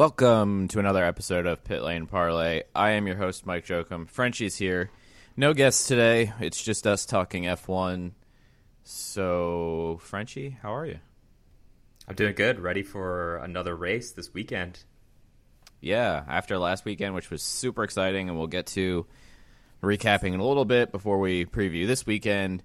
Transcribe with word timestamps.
Welcome 0.00 0.68
to 0.68 0.78
another 0.78 1.04
episode 1.04 1.44
of 1.44 1.62
Pit 1.62 1.82
Lane 1.82 2.06
Parlay. 2.06 2.62
I 2.74 2.92
am 2.92 3.06
your 3.06 3.16
host, 3.16 3.44
Mike 3.44 3.66
Jokum. 3.66 4.08
Frenchie's 4.08 4.56
here. 4.56 4.90
No 5.36 5.52
guests 5.52 5.86
today. 5.86 6.32
It's 6.40 6.64
just 6.64 6.86
us 6.86 7.04
talking 7.04 7.42
F1. 7.42 8.12
So, 8.82 9.98
Frenchie, 10.00 10.56
how 10.62 10.74
are 10.74 10.86
you? 10.86 11.00
I'm 12.08 12.14
doing 12.14 12.34
good. 12.34 12.60
Ready 12.60 12.82
for 12.82 13.36
another 13.44 13.76
race 13.76 14.12
this 14.12 14.32
weekend. 14.32 14.84
Yeah, 15.82 16.24
after 16.26 16.56
last 16.56 16.86
weekend, 16.86 17.14
which 17.14 17.30
was 17.30 17.42
super 17.42 17.84
exciting, 17.84 18.30
and 18.30 18.38
we'll 18.38 18.46
get 18.46 18.68
to 18.68 19.06
recapping 19.82 20.32
in 20.32 20.40
a 20.40 20.48
little 20.48 20.64
bit 20.64 20.92
before 20.92 21.18
we 21.18 21.44
preview 21.44 21.86
this 21.86 22.06
weekend. 22.06 22.62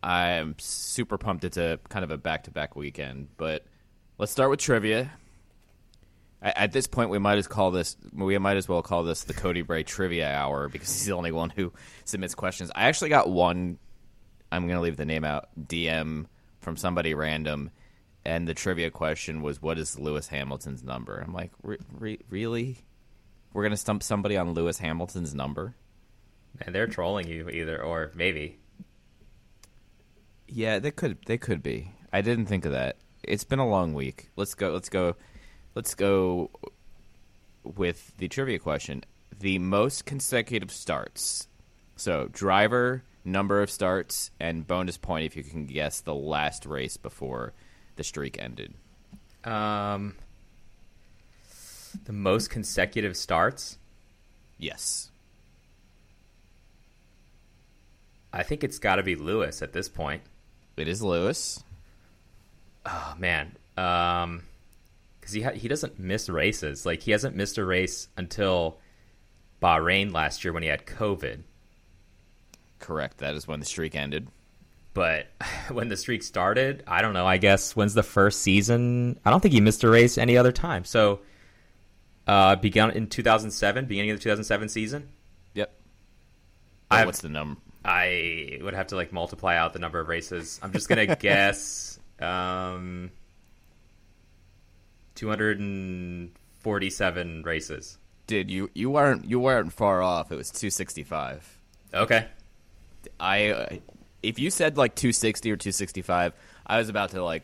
I'm 0.00 0.54
super 0.60 1.18
pumped. 1.18 1.42
It's 1.42 1.56
a 1.56 1.80
kind 1.88 2.04
of 2.04 2.12
a 2.12 2.18
back 2.18 2.44
to 2.44 2.52
back 2.52 2.76
weekend, 2.76 3.30
but 3.36 3.66
let's 4.16 4.30
start 4.30 4.48
with 4.48 4.60
trivia. 4.60 5.10
At 6.42 6.72
this 6.72 6.88
point, 6.88 7.08
we 7.10 7.18
might 7.18 7.38
as 7.38 7.46
call 7.46 7.70
this 7.70 7.96
we 8.12 8.36
might 8.38 8.56
as 8.56 8.68
well 8.68 8.82
call 8.82 9.04
this 9.04 9.22
the 9.22 9.32
Cody 9.32 9.62
Bray 9.62 9.84
Trivia 9.84 10.28
Hour 10.28 10.68
because 10.68 10.88
he's 10.88 11.06
the 11.06 11.12
only 11.12 11.30
one 11.30 11.50
who 11.50 11.72
submits 12.04 12.34
questions. 12.34 12.70
I 12.74 12.88
actually 12.88 13.10
got 13.10 13.30
one. 13.30 13.78
I'm 14.50 14.66
going 14.66 14.76
to 14.76 14.82
leave 14.82 14.96
the 14.96 15.04
name 15.04 15.24
out. 15.24 15.50
DM 15.56 16.26
from 16.60 16.76
somebody 16.76 17.14
random, 17.14 17.70
and 18.24 18.48
the 18.48 18.54
trivia 18.54 18.90
question 18.90 19.40
was, 19.40 19.62
"What 19.62 19.78
is 19.78 20.00
Lewis 20.00 20.28
Hamilton's 20.28 20.82
number?" 20.82 21.18
I'm 21.24 21.32
like, 21.32 21.52
re- 21.62 21.78
re- 21.92 22.20
"Really? 22.28 22.78
We're 23.52 23.62
going 23.62 23.70
to 23.70 23.76
stump 23.76 24.02
somebody 24.02 24.36
on 24.36 24.52
Lewis 24.52 24.78
Hamilton's 24.78 25.34
number?" 25.34 25.76
And 26.60 26.74
they're 26.74 26.88
trolling 26.88 27.28
you 27.28 27.50
either, 27.50 27.80
or 27.80 28.10
maybe. 28.16 28.58
Yeah, 30.48 30.80
they 30.80 30.90
could. 30.90 31.18
They 31.26 31.38
could 31.38 31.62
be. 31.62 31.92
I 32.12 32.20
didn't 32.20 32.46
think 32.46 32.64
of 32.64 32.72
that. 32.72 32.96
It's 33.22 33.44
been 33.44 33.60
a 33.60 33.68
long 33.68 33.94
week. 33.94 34.30
Let's 34.34 34.54
go. 34.54 34.72
Let's 34.72 34.88
go. 34.88 35.14
Let's 35.74 35.94
go 35.94 36.50
with 37.64 38.16
the 38.18 38.28
trivia 38.28 38.58
question. 38.58 39.04
The 39.38 39.58
most 39.58 40.04
consecutive 40.04 40.70
starts. 40.70 41.48
So 41.96 42.28
driver, 42.32 43.04
number 43.24 43.62
of 43.62 43.70
starts, 43.70 44.30
and 44.38 44.66
bonus 44.66 44.96
point 44.96 45.24
if 45.26 45.36
you 45.36 45.42
can 45.42 45.66
guess 45.66 46.00
the 46.00 46.14
last 46.14 46.66
race 46.66 46.96
before 46.96 47.52
the 47.96 48.04
streak 48.04 48.40
ended. 48.40 48.74
Um, 49.44 50.14
the 52.04 52.12
most 52.12 52.50
consecutive 52.50 53.16
starts. 53.16 53.78
Yes. 54.58 55.10
I 58.32 58.42
think 58.42 58.64
it's 58.64 58.78
got 58.78 58.96
to 58.96 59.02
be 59.02 59.14
Lewis 59.14 59.62
at 59.62 59.72
this 59.72 59.88
point. 59.88 60.22
It 60.76 60.88
is 60.88 61.02
Lewis. 61.02 61.62
Oh 62.86 63.14
man, 63.18 63.54
um, 63.76 64.42
because 65.22 65.32
he 65.34 65.42
ha- 65.42 65.52
he 65.52 65.68
doesn't 65.68 66.00
miss 66.00 66.28
races. 66.28 66.84
Like 66.84 67.00
he 67.02 67.12
hasn't 67.12 67.36
missed 67.36 67.56
a 67.56 67.64
race 67.64 68.08
until 68.16 68.80
Bahrain 69.62 70.12
last 70.12 70.42
year 70.42 70.52
when 70.52 70.64
he 70.64 70.68
had 70.68 70.84
COVID. 70.84 71.44
Correct. 72.80 73.18
That 73.18 73.36
is 73.36 73.46
when 73.46 73.60
the 73.60 73.64
streak 73.66 73.94
ended. 73.94 74.26
But 74.94 75.28
when 75.70 75.88
the 75.88 75.96
streak 75.96 76.24
started, 76.24 76.82
I 76.88 77.02
don't 77.02 77.12
know. 77.14 77.24
I 77.24 77.38
guess 77.38 77.76
when's 77.76 77.94
the 77.94 78.02
first 78.02 78.40
season? 78.42 79.20
I 79.24 79.30
don't 79.30 79.40
think 79.40 79.54
he 79.54 79.60
missed 79.60 79.84
a 79.84 79.88
race 79.88 80.18
any 80.18 80.36
other 80.36 80.50
time. 80.50 80.84
So, 80.84 81.20
uh, 82.26 82.56
began 82.56 82.90
in 82.90 83.06
2007, 83.06 83.86
beginning 83.86 84.10
of 84.10 84.18
the 84.18 84.22
2007 84.24 84.68
season. 84.68 85.08
Yep. 85.54 85.72
I- 86.90 87.06
what's 87.06 87.20
the 87.20 87.28
number? 87.28 87.60
I 87.84 88.58
would 88.62 88.74
have 88.74 88.88
to 88.88 88.96
like 88.96 89.12
multiply 89.12 89.56
out 89.56 89.72
the 89.72 89.78
number 89.78 89.98
of 90.00 90.08
races. 90.08 90.58
I'm 90.62 90.72
just 90.72 90.88
gonna 90.88 91.16
guess 91.16 91.98
um, 92.20 93.10
247 95.14 97.42
races. 97.42 97.98
Dude, 98.26 98.50
you 98.50 98.70
you 98.74 98.90
weren't 98.90 99.24
you 99.24 99.40
weren't 99.40 99.72
far 99.72 100.02
off. 100.02 100.32
It 100.32 100.36
was 100.36 100.50
265. 100.50 101.58
Okay. 101.94 102.26
I 103.18 103.48
uh, 103.48 103.76
if 104.22 104.38
you 104.38 104.50
said 104.50 104.76
like 104.76 104.94
260 104.94 105.50
or 105.50 105.56
265, 105.56 106.32
I 106.66 106.78
was 106.78 106.88
about 106.88 107.10
to 107.10 107.24
like 107.24 107.42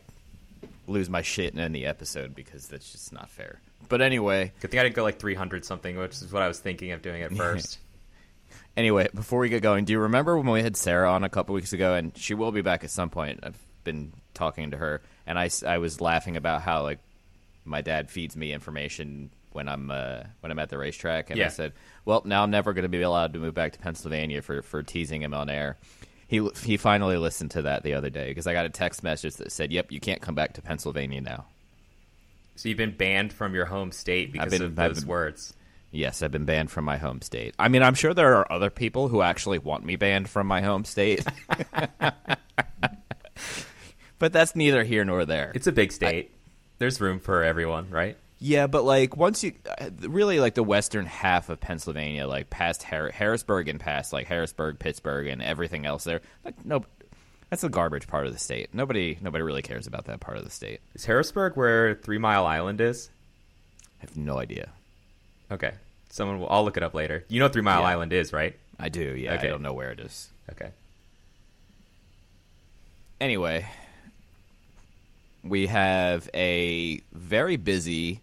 lose 0.87 1.09
my 1.09 1.21
shit 1.21 1.53
in 1.53 1.71
the 1.71 1.85
episode 1.85 2.33
because 2.33 2.67
that's 2.67 2.91
just 2.91 3.13
not 3.13 3.29
fair. 3.29 3.61
But 3.89 4.01
anyway, 4.01 4.53
Good 4.61 4.71
thing 4.71 4.79
I 4.79 4.83
didn't 4.83 4.95
go 4.95 5.03
like 5.03 5.19
300 5.19 5.65
something, 5.65 5.97
which 5.97 6.13
is 6.13 6.31
what 6.31 6.41
I 6.41 6.47
was 6.47 6.59
thinking 6.59 6.91
of 6.91 7.01
doing 7.01 7.21
at 7.21 7.31
first. 7.35 7.79
anyway, 8.75 9.07
before 9.13 9.39
we 9.39 9.49
get 9.49 9.61
going, 9.61 9.85
do 9.85 9.93
you 9.93 9.99
remember 9.99 10.37
when 10.37 10.47
we 10.47 10.63
had 10.63 10.77
Sarah 10.77 11.11
on 11.11 11.23
a 11.23 11.29
couple 11.29 11.53
weeks 11.55 11.73
ago 11.73 11.93
and 11.93 12.17
she 12.17 12.33
will 12.33 12.51
be 12.51 12.61
back 12.61 12.83
at 12.83 12.89
some 12.89 13.09
point. 13.09 13.39
I've 13.43 13.59
been 13.83 14.13
talking 14.33 14.71
to 14.71 14.77
her 14.77 15.01
and 15.27 15.37
I, 15.37 15.49
I 15.65 15.77
was 15.77 16.01
laughing 16.01 16.37
about 16.37 16.61
how 16.61 16.83
like 16.83 16.99
my 17.69 17.81
dad 17.81 18.09
feeds 18.09 18.35
me 18.35 18.51
information 18.51 19.29
when 19.51 19.67
I'm 19.67 19.91
uh, 19.91 20.23
when 20.41 20.51
I'm 20.51 20.59
at 20.59 20.69
the 20.69 20.77
racetrack 20.77 21.29
and 21.29 21.41
I 21.41 21.49
said, 21.49 21.73
"Well, 22.05 22.21
now 22.25 22.43
I'm 22.43 22.51
never 22.51 22.73
going 22.73 22.83
to 22.83 22.89
be 22.89 23.01
allowed 23.01 23.33
to 23.33 23.39
move 23.39 23.53
back 23.53 23.73
to 23.73 23.79
Pennsylvania 23.79 24.41
for 24.41 24.61
for 24.61 24.83
teasing 24.83 25.21
him 25.21 25.33
on 25.33 25.49
air." 25.49 25.77
He 26.27 26.47
he 26.63 26.77
finally 26.77 27.17
listened 27.17 27.51
to 27.51 27.63
that 27.63 27.83
the 27.83 27.93
other 27.93 28.09
day 28.09 28.29
because 28.29 28.47
I 28.47 28.53
got 28.53 28.65
a 28.65 28.69
text 28.69 29.03
message 29.03 29.35
that 29.35 29.51
said, 29.51 29.71
"Yep, 29.71 29.91
you 29.91 29.99
can't 29.99 30.21
come 30.21 30.35
back 30.35 30.53
to 30.53 30.61
Pennsylvania 30.61 31.21
now." 31.21 31.45
So 32.55 32.67
you've 32.67 32.77
been 32.77 32.95
banned 32.95 33.31
from 33.31 33.55
your 33.55 33.65
home 33.65 33.91
state 33.91 34.33
because 34.33 34.51
been- 34.51 34.61
of 34.61 34.75
those 34.75 35.01
been- 35.01 35.07
words. 35.07 35.53
Yes, 35.91 36.21
I've 36.21 36.31
been 36.31 36.45
banned 36.45 36.69
from 36.69 36.85
my 36.85 36.97
home 36.97 37.19
state. 37.21 37.55
I 37.57 37.67
mean, 37.67 37.81
I'm 37.81 37.95
sure 37.95 38.13
there 38.13 38.35
are 38.35 38.51
other 38.51 38.69
people 38.69 39.07
who 39.07 39.23
actually 39.23 39.57
want 39.57 39.83
me 39.83 39.95
banned 39.95 40.29
from 40.29 40.45
my 40.45 40.61
home 40.61 40.85
state. 40.85 41.25
but 44.19 44.31
that's 44.31 44.55
neither 44.55 44.83
here 44.83 45.03
nor 45.03 45.25
there. 45.25 45.51
It's 45.55 45.65
a 45.65 45.71
big 45.71 45.91
state. 45.91 46.31
There's 46.79 46.99
room 46.99 47.19
for 47.19 47.43
everyone, 47.43 47.89
right? 47.89 48.17
Yeah, 48.39 48.67
but 48.67 48.85
like 48.85 49.17
once 49.17 49.43
you 49.43 49.53
uh, 49.79 49.89
really 50.01 50.39
like 50.39 50.55
the 50.55 50.63
western 50.63 51.05
half 51.05 51.49
of 51.49 51.59
Pennsylvania, 51.59 52.25
like 52.25 52.49
past 52.49 52.83
Har- 52.83 53.11
Harrisburg 53.11 53.67
and 53.67 53.79
past 53.79 54.13
like 54.13 54.27
Harrisburg, 54.27 54.79
Pittsburgh, 54.79 55.27
and 55.27 55.41
everything 55.41 55.85
else 55.85 56.05
there, 56.05 56.21
like 56.45 56.65
no, 56.65 56.85
that's 57.49 57.61
the 57.63 57.69
garbage 57.69 58.07
part 58.07 58.27
of 58.27 58.31
the 58.33 58.39
state. 58.39 58.69
Nobody, 58.73 59.17
nobody 59.21 59.41
really 59.43 59.61
cares 59.61 59.87
about 59.87 60.05
that 60.05 60.21
part 60.21 60.37
of 60.37 60.45
the 60.45 60.49
state. 60.51 60.79
Is 60.95 61.03
Harrisburg 61.05 61.57
where 61.57 61.95
Three 61.95 62.17
Mile 62.17 62.45
Island 62.45 62.79
is? 62.79 63.09
I 64.01 64.05
have 64.05 64.15
no 64.15 64.37
idea. 64.39 64.69
Okay. 65.51 65.73
Someone 66.09 66.39
will, 66.39 66.47
I'll 66.49 66.63
look 66.63 66.77
it 66.77 66.83
up 66.83 66.93
later. 66.93 67.25
You 67.27 67.39
know 67.39 67.45
what 67.45 67.53
Three 67.53 67.61
Mile 67.61 67.81
Yeah. 67.81 67.87
Island 67.89 68.13
is, 68.13 68.31
right? 68.31 68.55
I 68.79 68.87
do. 68.87 69.01
Yeah, 69.01 69.33
Okay. 69.33 69.47
I 69.47 69.49
don't 69.49 69.61
know 69.61 69.73
where 69.73 69.91
it 69.91 69.99
is. 69.99 70.29
Okay. 70.51 70.69
Anyway, 73.19 73.67
we 75.43 75.67
have 75.67 76.29
a 76.33 77.01
very 77.11 77.57
busy 77.57 78.21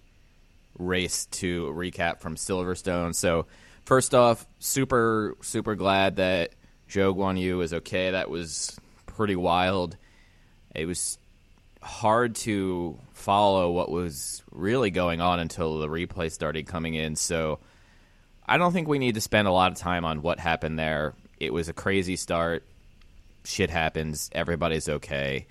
race 0.79 1.27
to 1.27 1.67
recap 1.75 2.21
from 2.21 2.37
Silverstone. 2.37 3.15
So, 3.15 3.47
first 3.85 4.15
off, 4.15 4.47
super 4.59 5.37
super 5.41 5.75
glad 5.75 6.17
that 6.17 6.53
Zhou 6.89 7.15
Guan 7.15 7.41
Yu 7.41 7.61
is 7.61 7.73
okay. 7.73 8.11
That 8.11 8.31
was 8.31 8.79
pretty 9.07 9.37
wild. 9.37 9.97
It 10.75 10.87
was 10.87 11.19
hard 11.83 12.35
to 12.35 12.99
follow 13.15 13.71
what 13.71 13.91
was 13.91 14.43
really 14.51 14.91
going 14.91 15.21
on 15.21 15.39
until 15.39 15.79
the 15.79 15.89
replay 15.89 16.31
started 16.31 16.67
coming 16.67 16.95
in. 16.95 17.17
So, 17.17 17.59
I 18.47 18.59
don't 18.59 18.73
think 18.73 18.89
we 18.89 18.99
need 18.99 19.15
to 19.15 19.21
spend 19.21 19.49
a 19.49 19.53
lot 19.53 19.73
of 19.73 19.79
time 19.79 20.05
on 20.05 20.23
what 20.23 20.39
happened 20.39 20.79
there. 20.79 21.15
It 21.41 21.53
was 21.53 21.69
a 21.69 21.73
crazy 21.73 22.17
start. 22.17 22.65
Shit 23.45 23.71
happens. 23.71 24.31
Everybody's 24.33 24.89
okay. 24.89 25.47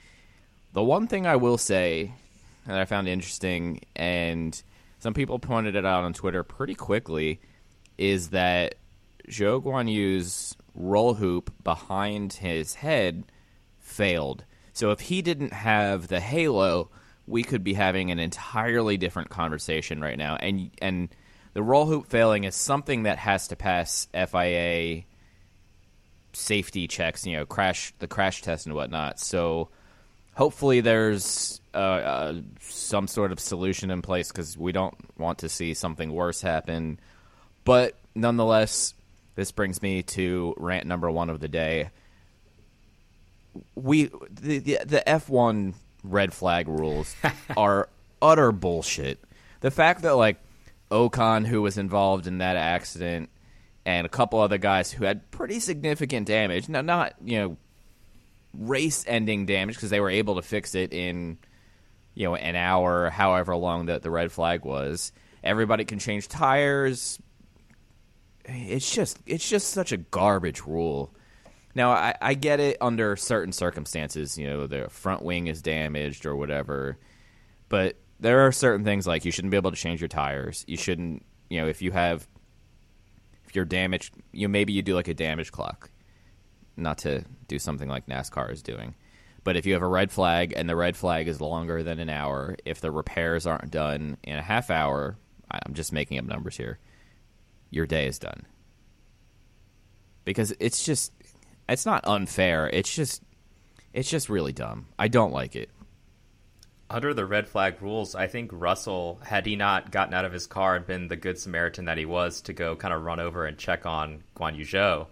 The 0.76 0.84
one 0.84 1.08
thing 1.08 1.26
I 1.26 1.38
will 1.38 1.58
say 1.58 2.12
that 2.68 2.78
I 2.78 2.84
found 2.84 3.08
interesting, 3.08 3.80
and 3.96 4.62
some 5.00 5.14
people 5.14 5.40
pointed 5.40 5.78
it 5.78 5.86
out 5.86 6.04
on 6.04 6.12
Twitter 6.12 6.44
pretty 6.44 6.76
quickly, 6.76 7.40
is 7.98 8.32
that 8.32 8.76
Zhou 9.30 9.64
Guan 9.64 9.90
Yu's 9.90 10.54
roll 10.76 11.14
hoop 11.14 11.50
behind 11.64 12.34
his 12.34 12.76
head 12.76 13.24
failed. 13.80 14.44
So 14.74 14.92
if 14.92 15.00
he 15.00 15.22
didn't 15.22 15.54
have 15.54 16.10
the 16.10 16.20
halo, 16.20 16.90
we 17.26 17.44
could 17.44 17.64
be 17.64 17.74
having 17.74 18.12
an 18.12 18.20
entirely 18.20 18.98
different 18.98 19.30
conversation 19.30 20.02
right 20.02 20.18
now. 20.18 20.36
And 20.36 20.72
and 20.82 21.08
the 21.54 21.64
roll 21.64 21.86
hoop 21.86 22.08
failing 22.08 22.44
is 22.44 22.54
something 22.54 23.04
that 23.04 23.18
has 23.20 23.48
to 23.48 23.56
pass 23.56 24.10
FIA 24.14 25.04
safety 26.34 26.90
checks, 26.90 27.26
you 27.26 27.38
know, 27.38 27.46
crash 27.46 27.94
the 28.00 28.10
crash 28.10 28.42
test 28.42 28.66
and 28.66 28.76
whatnot. 28.76 29.22
So 29.22 29.70
hopefully 30.36 30.82
there's 30.82 31.60
uh, 31.74 31.78
uh, 31.78 32.34
some 32.60 33.08
sort 33.08 33.32
of 33.32 33.40
solution 33.40 33.90
in 33.90 34.02
place 34.02 34.32
because 34.32 34.58
we 34.58 34.72
don't 34.72 34.96
want 35.20 35.40
to 35.40 35.50
see 35.50 35.74
something 35.74 36.12
worse 36.12 36.42
happen. 36.42 37.00
But 37.64 37.96
nonetheless, 38.14 38.94
this 39.36 39.52
brings 39.52 39.82
me 39.82 40.04
to 40.04 40.54
rant 40.58 40.86
number 40.86 41.10
one 41.10 41.30
of 41.30 41.40
the 41.40 41.48
day. 41.48 41.90
We 43.74 44.12
the 44.30 44.60
the, 44.60 44.80
the 44.86 45.10
F 45.10 45.30
one 45.30 45.74
red 46.04 46.34
flag 46.34 46.68
rules 46.68 47.16
are 47.58 47.90
utter 48.22 48.52
bullshit. 48.52 49.20
The 49.62 49.72
fact 49.72 50.02
that 50.04 50.16
like 50.16 50.38
Ocon, 50.92 51.48
who 51.48 51.62
was 51.62 51.78
involved 51.78 52.28
in 52.28 52.40
that 52.40 52.58
accident, 52.58 53.30
and 53.86 54.06
a 54.06 54.10
couple 54.10 54.40
other 54.40 54.58
guys 54.58 54.92
who 54.92 55.06
had 55.06 55.32
pretty 55.32 55.60
significant 55.60 56.28
damage. 56.28 56.68
Now, 56.68 56.82
not 56.82 57.16
you 57.24 57.40
know 57.40 57.58
race-ending 58.58 59.46
damage 59.46 59.76
because 59.76 59.90
they 59.90 60.00
were 60.00 60.10
able 60.10 60.36
to 60.36 60.42
fix 60.42 60.76
it 60.76 60.94
in 60.94 61.38
you 62.14 62.26
know 62.26 62.36
an 62.36 62.56
hour, 62.56 63.10
however 63.10 63.56
long 63.56 63.88
that 63.88 64.02
the 64.02 64.10
red 64.10 64.32
flag 64.32 64.66
was, 64.66 65.12
everybody 65.44 65.86
can 65.86 66.00
change 66.00 66.28
tires. 66.28 67.20
It's 68.46 68.94
just 68.94 69.20
it's 69.26 69.48
just 69.48 69.70
such 69.70 69.92
a 69.92 69.98
garbage 69.98 70.62
rule. 70.66 71.14
Now 71.76 71.92
I, 71.92 72.16
I 72.22 72.34
get 72.36 72.60
it 72.60 72.78
under 72.80 73.16
certain 73.16 73.52
circumstances, 73.52 74.38
you 74.38 74.48
know, 74.48 74.66
the 74.66 74.90
front 74.90 75.24
wing 75.24 75.48
is 75.48 75.62
damaged 75.62 76.26
or 76.26 76.36
whatever, 76.36 76.98
but 77.68 77.98
there 78.20 78.48
are 78.48 78.52
certain 78.52 78.86
things 78.86 79.06
like 79.06 79.26
you 79.26 79.32
shouldn't 79.32 79.52
be 79.52 79.58
able 79.58 79.72
to 79.72 79.78
change 79.78 80.00
your 80.00 80.08
tires. 80.08 80.64
You 80.68 80.78
shouldn't, 80.78 81.26
you 81.50 81.60
know, 81.60 81.68
if 81.68 81.82
you 81.82 81.92
have 81.92 82.28
if 83.46 83.56
you're 83.56 83.66
damaged, 83.66 84.16
you 84.32 84.48
know, 84.48 84.52
maybe 84.52 84.74
you 84.74 84.82
do 84.82 84.96
like 84.96 85.10
a 85.10 85.14
damage 85.14 85.52
clock, 85.52 85.90
not 86.78 87.00
to 87.00 87.26
do 87.48 87.60
something 87.60 87.90
like 87.90 88.08
NASCAR 88.08 88.52
is 88.52 88.62
doing. 88.62 88.96
But 89.44 89.56
if 89.56 89.66
you 89.66 89.74
have 89.74 89.84
a 89.84 89.88
red 89.88 90.12
flag 90.12 90.54
and 90.56 90.68
the 90.68 90.76
red 90.76 90.98
flag 90.98 91.28
is 91.28 91.40
longer 91.40 91.84
than 91.84 92.00
an 92.00 92.10
hour, 92.10 92.56
if 92.66 92.82
the 92.82 92.92
repairs 92.92 93.46
aren't 93.46 93.70
done 93.70 94.18
in 94.24 94.38
a 94.38 94.42
half 94.42 94.72
hour, 94.72 95.18
I'm 95.52 95.74
just 95.74 95.94
making 95.94 96.18
up 96.18 96.26
numbers 96.26 96.58
here, 96.58 96.80
your 97.70 97.86
day 97.86 98.08
is 98.08 98.18
done. 98.18 98.48
Because 100.24 100.54
it's 100.60 100.84
just 100.84 101.12
it's 101.70 101.86
not 101.86 102.04
unfair. 102.08 102.68
It's 102.74 102.94
just 102.94 103.22
it's 103.94 104.10
just 104.10 104.30
really 104.30 104.52
dumb. 104.52 104.88
I 104.98 105.08
don't 105.08 105.32
like 105.32 105.56
it. 105.56 105.70
Under 106.90 107.14
the 107.14 107.26
red 107.26 107.48
flag 107.48 107.82
rules, 107.82 108.16
I 108.16 108.28
think 108.28 108.52
Russell, 108.54 109.20
had 109.24 109.46
he 109.46 109.56
not 109.56 109.92
gotten 109.92 110.14
out 110.14 110.26
of 110.26 110.34
his 110.34 110.46
car 110.48 110.76
and 110.76 110.86
been 110.86 111.08
the 111.08 111.16
good 111.16 111.40
Samaritan 111.40 111.86
that 111.86 111.98
he 111.98 112.06
was 112.06 112.42
to 112.42 112.54
go 112.54 112.76
kind 112.76 112.94
of 112.94 113.04
run 113.04 113.20
over 113.20 113.46
and 113.46 113.58
check 113.58 113.86
on 113.86 114.24
Guan 114.36 114.56
Yu 114.56 114.66
Zhou, 114.66 115.08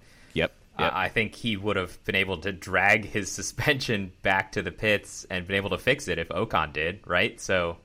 Yep. 0.79 0.91
I 0.93 1.09
think 1.09 1.35
he 1.35 1.55
would 1.55 1.75
have 1.75 2.03
been 2.03 2.15
able 2.15 2.37
to 2.39 2.51
drag 2.51 3.05
his 3.05 3.31
suspension 3.31 4.11
back 4.23 4.53
to 4.53 4.61
the 4.63 4.71
pits 4.71 5.25
and 5.29 5.45
been 5.45 5.55
able 5.55 5.69
to 5.71 5.77
fix 5.77 6.07
it 6.07 6.17
if 6.17 6.29
Ocon 6.29 6.73
did, 6.73 7.01
right? 7.05 7.39
So 7.39 7.77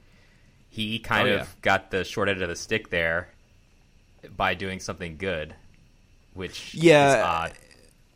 he 0.70 0.98
kind 0.98 1.28
Oh, 1.28 1.34
of 1.34 1.40
yeah. 1.40 1.46
got 1.60 1.90
the 1.90 2.04
short 2.04 2.28
end 2.30 2.40
of 2.40 2.48
the 2.48 2.56
stick 2.56 2.88
there 2.90 3.28
by 4.36 4.54
doing 4.54 4.80
something 4.80 5.16
good, 5.18 5.54
which 6.34 6.74
Yeah. 6.74 7.08
is 7.08 7.24
odd. 7.24 7.52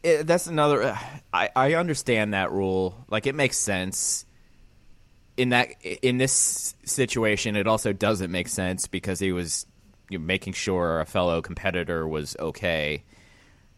it, 0.03 0.27
that's 0.27 0.47
another. 0.47 0.83
uh, 0.83 0.99
I 1.33 1.51
I 1.55 1.75
understand 1.75 2.33
that 2.35 2.51
rule. 2.51 3.05
Like 3.09 3.27
it 3.27 3.35
makes 3.35 3.59
sense. 3.59 4.25
In 5.37 5.51
that 5.51 5.69
in 5.83 6.19
this 6.19 6.75
situation, 6.85 7.57
it 7.57 7.67
also 7.67 7.93
doesn't 7.93 8.31
make 8.31 8.49
sense 8.49 8.87
because 8.89 9.19
he 9.21 9.33
was 9.33 9.67
you 10.11 10.19
know, 10.19 10.25
making 10.25 10.53
sure 10.55 11.01
a 11.01 11.07
fellow 11.07 11.41
competitor 11.43 12.07
was 12.09 12.37
okay. 12.39 13.05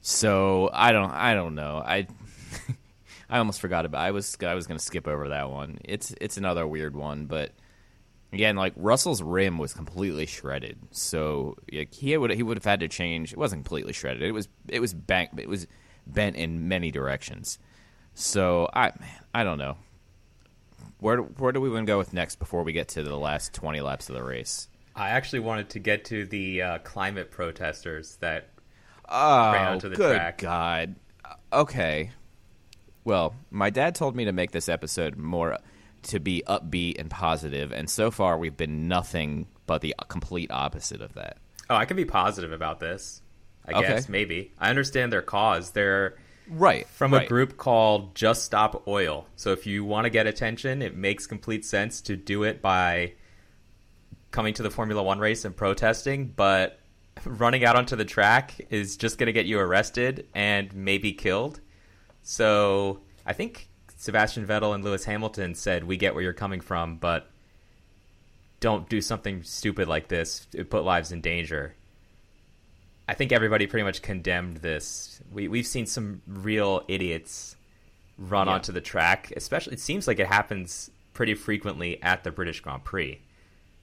So 0.06 0.68
I 0.70 0.92
don't 0.92 1.10
I 1.10 1.32
don't 1.32 1.54
know 1.54 1.82
I. 1.84 2.06
I 3.30 3.38
almost 3.38 3.62
forgot 3.62 3.86
about. 3.86 4.02
I 4.02 4.10
was 4.10 4.36
I 4.42 4.52
was 4.52 4.66
going 4.66 4.78
to 4.78 4.84
skip 4.84 5.08
over 5.08 5.30
that 5.30 5.50
one. 5.50 5.78
It's 5.82 6.14
it's 6.20 6.36
another 6.36 6.66
weird 6.66 6.94
one, 6.94 7.24
but 7.24 7.52
again, 8.30 8.54
like 8.54 8.74
Russell's 8.76 9.22
rim 9.22 9.56
was 9.56 9.72
completely 9.72 10.26
shredded, 10.26 10.76
so 10.90 11.56
like, 11.72 11.94
he 11.94 12.14
would 12.18 12.30
he 12.32 12.42
would 12.42 12.58
have 12.58 12.66
had 12.66 12.80
to 12.80 12.88
change. 12.88 13.32
It 13.32 13.38
wasn't 13.38 13.64
completely 13.64 13.94
shredded. 13.94 14.22
It 14.22 14.32
was 14.32 14.46
it 14.68 14.80
was 14.80 14.92
bent. 14.92 15.30
It 15.38 15.48
was 15.48 15.66
bent 16.06 16.36
in 16.36 16.68
many 16.68 16.90
directions. 16.90 17.58
So 18.12 18.68
I 18.74 18.92
man, 19.00 19.08
I 19.32 19.42
don't 19.42 19.58
know. 19.58 19.78
Where 21.00 21.16
where 21.16 21.52
do 21.52 21.62
we 21.62 21.70
want 21.70 21.86
to 21.86 21.90
go 21.90 21.96
with 21.96 22.12
next 22.12 22.36
before 22.36 22.62
we 22.62 22.74
get 22.74 22.88
to 22.88 23.02
the 23.02 23.16
last 23.16 23.54
twenty 23.54 23.80
laps 23.80 24.10
of 24.10 24.16
the 24.16 24.22
race? 24.22 24.68
I 24.94 25.08
actually 25.08 25.40
wanted 25.40 25.70
to 25.70 25.78
get 25.78 26.04
to 26.06 26.26
the 26.26 26.62
uh, 26.62 26.78
climate 26.80 27.30
protesters 27.30 28.16
that 28.20 28.50
Oh, 29.08 29.52
Ran 29.52 29.68
onto 29.72 29.88
the 29.88 29.96
good 29.96 30.16
track. 30.16 30.38
God. 30.38 30.94
Okay. 31.52 32.10
Well, 33.04 33.34
my 33.50 33.70
dad 33.70 33.94
told 33.94 34.16
me 34.16 34.24
to 34.24 34.32
make 34.32 34.50
this 34.50 34.68
episode 34.68 35.16
more 35.16 35.58
to 36.04 36.20
be 36.20 36.42
upbeat 36.46 36.98
and 36.98 37.10
positive, 37.10 37.72
and 37.72 37.88
so 37.88 38.10
far 38.10 38.38
we've 38.38 38.56
been 38.56 38.88
nothing 38.88 39.46
but 39.66 39.80
the 39.82 39.94
complete 40.08 40.50
opposite 40.50 41.00
of 41.00 41.14
that. 41.14 41.38
Oh, 41.70 41.74
I 41.76 41.84
can 41.86 41.96
be 41.96 42.04
positive 42.04 42.52
about 42.52 42.80
this. 42.80 43.22
I 43.66 43.72
Okay. 43.78 43.88
guess 43.88 44.08
maybe. 44.08 44.52
I 44.58 44.68
understand 44.70 45.12
their 45.12 45.22
cause. 45.22 45.70
They're 45.70 46.16
Right. 46.48 46.86
from 46.88 47.14
a 47.14 47.26
group 47.26 47.56
called 47.56 48.14
Just 48.14 48.44
Stop 48.44 48.86
Oil. 48.86 49.26
So 49.36 49.52
if 49.52 49.66
you 49.66 49.82
want 49.84 50.04
to 50.04 50.10
get 50.10 50.26
attention, 50.26 50.82
it 50.82 50.94
makes 50.94 51.26
complete 51.26 51.64
sense 51.64 52.02
to 52.02 52.16
do 52.16 52.42
it 52.42 52.60
by 52.60 53.14
coming 54.30 54.52
to 54.54 54.62
the 54.62 54.70
Formula 54.70 55.02
1 55.02 55.18
race 55.18 55.46
and 55.46 55.56
protesting, 55.56 56.26
but 56.26 56.78
running 57.24 57.64
out 57.64 57.76
onto 57.76 57.96
the 57.96 58.04
track 58.04 58.54
is 58.70 58.96
just 58.96 59.18
going 59.18 59.26
to 59.26 59.32
get 59.32 59.46
you 59.46 59.58
arrested 59.58 60.26
and 60.34 60.72
maybe 60.74 61.12
killed. 61.12 61.60
So 62.22 63.00
I 63.26 63.32
think 63.32 63.68
Sebastian 63.96 64.46
Vettel 64.46 64.74
and 64.74 64.84
Lewis 64.84 65.04
Hamilton 65.04 65.54
said, 65.54 65.84
"We 65.84 65.96
get 65.96 66.14
where 66.14 66.22
you're 66.22 66.32
coming 66.32 66.60
from, 66.60 66.96
but 66.96 67.30
don't 68.60 68.88
do 68.88 69.00
something 69.00 69.42
stupid 69.42 69.88
like 69.88 70.08
this. 70.08 70.46
It 70.54 70.70
put 70.70 70.84
lives 70.84 71.12
in 71.12 71.20
danger." 71.20 71.74
I 73.06 73.12
think 73.12 73.32
everybody 73.32 73.66
pretty 73.66 73.84
much 73.84 74.00
condemned 74.00 74.58
this. 74.58 75.20
We 75.30 75.48
we've 75.48 75.66
seen 75.66 75.84
some 75.86 76.22
real 76.26 76.82
idiots 76.88 77.56
run 78.18 78.46
Yeah. 78.46 78.54
onto 78.54 78.72
the 78.72 78.80
track. 78.80 79.32
Especially, 79.36 79.74
it 79.74 79.80
seems 79.80 80.06
like 80.08 80.18
it 80.18 80.26
happens 80.26 80.90
pretty 81.12 81.34
frequently 81.34 82.02
at 82.02 82.24
the 82.24 82.30
British 82.30 82.60
Grand 82.60 82.82
Prix. 82.84 83.20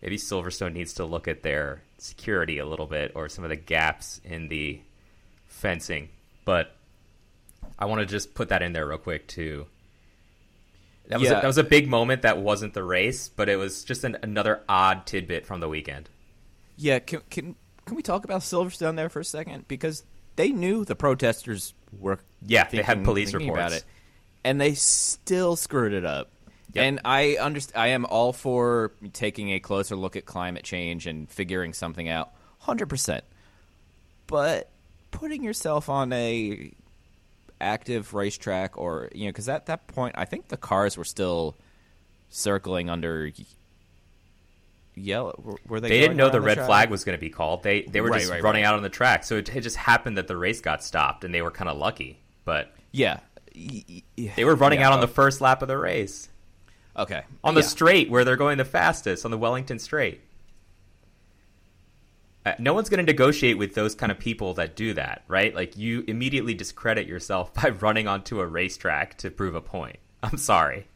Maybe 0.02 0.18
Silverstone 0.18 0.74
needs 0.74 0.94
to 0.96 1.06
look 1.06 1.28
at 1.28 1.44
their 1.44 1.84
security 1.98 2.58
a 2.58 2.66
little 2.66 2.88
bit, 2.88 3.12
or 3.16 3.30
some 3.30 3.44
of 3.44 3.50
the 3.50 3.56
gaps 3.56 4.20
in 4.24 4.48
the 4.48 4.82
fencing. 5.48 6.10
But 6.46 6.76
I 7.78 7.86
want 7.86 8.00
to 8.02 8.06
just 8.08 8.34
put 8.34 8.50
that 8.50 8.62
in 8.64 8.74
there 8.74 8.88
real 8.88 8.98
quick 8.98 9.28
too. 9.28 9.68
That 11.08 11.20
was 11.20 11.30
Yeah. 11.30 11.38
a, 11.40 11.42
that 11.42 11.48
was 11.48 11.58
a 11.58 11.64
big 11.64 11.88
moment. 11.88 12.22
That 12.24 12.38
wasn't 12.40 12.74
the 12.74 12.84
race, 12.84 13.30
but 13.30 13.50
it 13.50 13.58
was 13.58 13.84
just 13.84 14.04
an, 14.04 14.18
another 14.24 14.62
odd 14.70 15.06
tidbit 15.06 15.46
from 15.46 15.60
the 15.60 15.68
weekend. 15.70 16.10
Yeah, 16.78 17.00
can 17.00 17.22
can 17.30 17.56
can 17.86 17.96
we 17.96 18.02
talk 18.02 18.24
about 18.24 18.42
Silverstone 18.42 18.96
there 18.96 19.10
for 19.10 19.20
a 19.20 19.26
second 19.26 19.68
because 19.68 20.04
they 20.36 20.50
knew 20.50 20.86
the 20.86 20.96
protesters 20.96 21.74
were 22.00 22.20
Yeah, 22.46 22.68
they 22.70 22.82
had 22.82 23.04
police 23.04 23.34
reports. 23.34 23.52
about 23.60 23.72
it, 23.74 23.84
and 24.44 24.60
they 24.60 24.74
still 24.74 25.56
screwed 25.56 25.94
it 25.94 26.06
up. 26.06 26.32
Yep. 26.74 26.84
And 26.86 27.00
I 27.04 27.36
understand. 27.36 27.82
I 27.82 27.88
am 27.90 28.06
all 28.06 28.32
for 28.34 28.92
taking 29.14 29.52
a 29.52 29.60
closer 29.60 29.96
look 29.96 30.16
at 30.16 30.26
climate 30.26 30.64
change 30.64 31.06
and 31.08 31.30
figuring 31.30 31.74
something 31.74 32.08
out, 32.08 32.32
hundred 32.60 32.88
percent. 32.88 33.24
But 34.28 34.70
putting 35.12 35.44
yourself 35.44 35.90
on 35.90 36.14
a 36.14 36.72
active 37.60 38.14
racetrack, 38.14 38.78
or 38.78 39.10
you 39.14 39.26
know, 39.26 39.30
because 39.30 39.50
at 39.50 39.66
that 39.66 39.88
point, 39.88 40.16
I 40.18 40.26
think 40.26 40.48
the 40.48 40.58
cars 40.58 40.98
were 40.98 41.04
still 41.04 41.56
circling 42.30 42.90
under 42.90 43.32
yellow. 44.96 45.58
Were, 45.68 45.80
they? 45.80 45.90
They 45.90 46.00
didn't 46.00 46.18
know 46.18 46.30
the 46.30 46.38
around 46.38 46.46
red 46.46 46.54
track? 46.56 46.68
flag 46.68 46.90
was 46.90 47.04
going 47.04 47.18
to 47.18 47.22
be 47.22 47.30
called. 47.30 47.64
They 47.64 47.82
they 47.84 48.02
were 48.02 48.10
Right, 48.10 48.20
just 48.22 48.32
right, 48.32 48.44
running 48.44 48.64
right. 48.64 48.70
out 48.70 48.76
on 48.76 48.84
the 48.84 48.90
track, 48.90 49.24
so 49.24 49.38
it, 49.38 49.54
it 49.56 49.62
just 49.62 49.76
happened 49.78 50.18
that 50.18 50.28
the 50.28 50.38
race 50.38 50.62
got 50.62 50.84
stopped, 50.84 51.24
and 51.24 51.34
they 51.34 51.42
were 51.42 51.52
kind 51.52 51.70
of 51.70 51.78
lucky. 51.78 52.20
But 52.46 52.74
Yeah. 52.92 53.20
Y- 53.54 53.84
y- 53.90 54.04
yeah. 54.16 54.32
they 54.38 54.46
were 54.46 54.56
running 54.56 54.80
Yeah, 54.80 54.88
out 54.88 54.94
on 54.94 55.02
the 55.02 55.08
uh, 55.08 55.10
first 55.10 55.42
lap 55.42 55.62
of 55.62 55.68
the 55.68 55.78
race 55.78 56.30
Okay. 56.98 57.24
on 57.44 57.54
the 57.56 57.62
Yeah. 57.62 57.68
straight 57.68 58.10
where 58.10 58.24
they're 58.26 58.36
going 58.36 58.58
the 58.58 58.66
fastest 58.66 59.24
on 59.26 59.32
the 59.32 59.38
Wellington 59.38 59.80
Straight. 59.80 60.22
Uh, 62.46 62.54
no 62.58 62.74
one's 62.74 62.90
going 62.90 62.98
to 63.06 63.10
negotiate 63.12 63.58
with 63.58 63.76
those 63.76 63.94
kind 63.94 64.12
of 64.12 64.18
people 64.18 64.56
that 64.56 64.76
do 64.76 64.94
that, 64.96 65.24
right? 65.28 65.54
Like 65.54 65.78
you 65.78 66.04
immediately 66.08 66.54
discredit 66.56 67.08
yourself 67.08 67.54
by 67.62 67.70
running 67.70 68.08
onto 68.08 68.40
a 68.42 68.48
racetrack 68.48 69.18
to 69.20 69.30
prove 69.30 69.54
a 69.56 69.62
point. 69.62 69.98
I'm 70.24 70.38
sorry, 70.38 70.88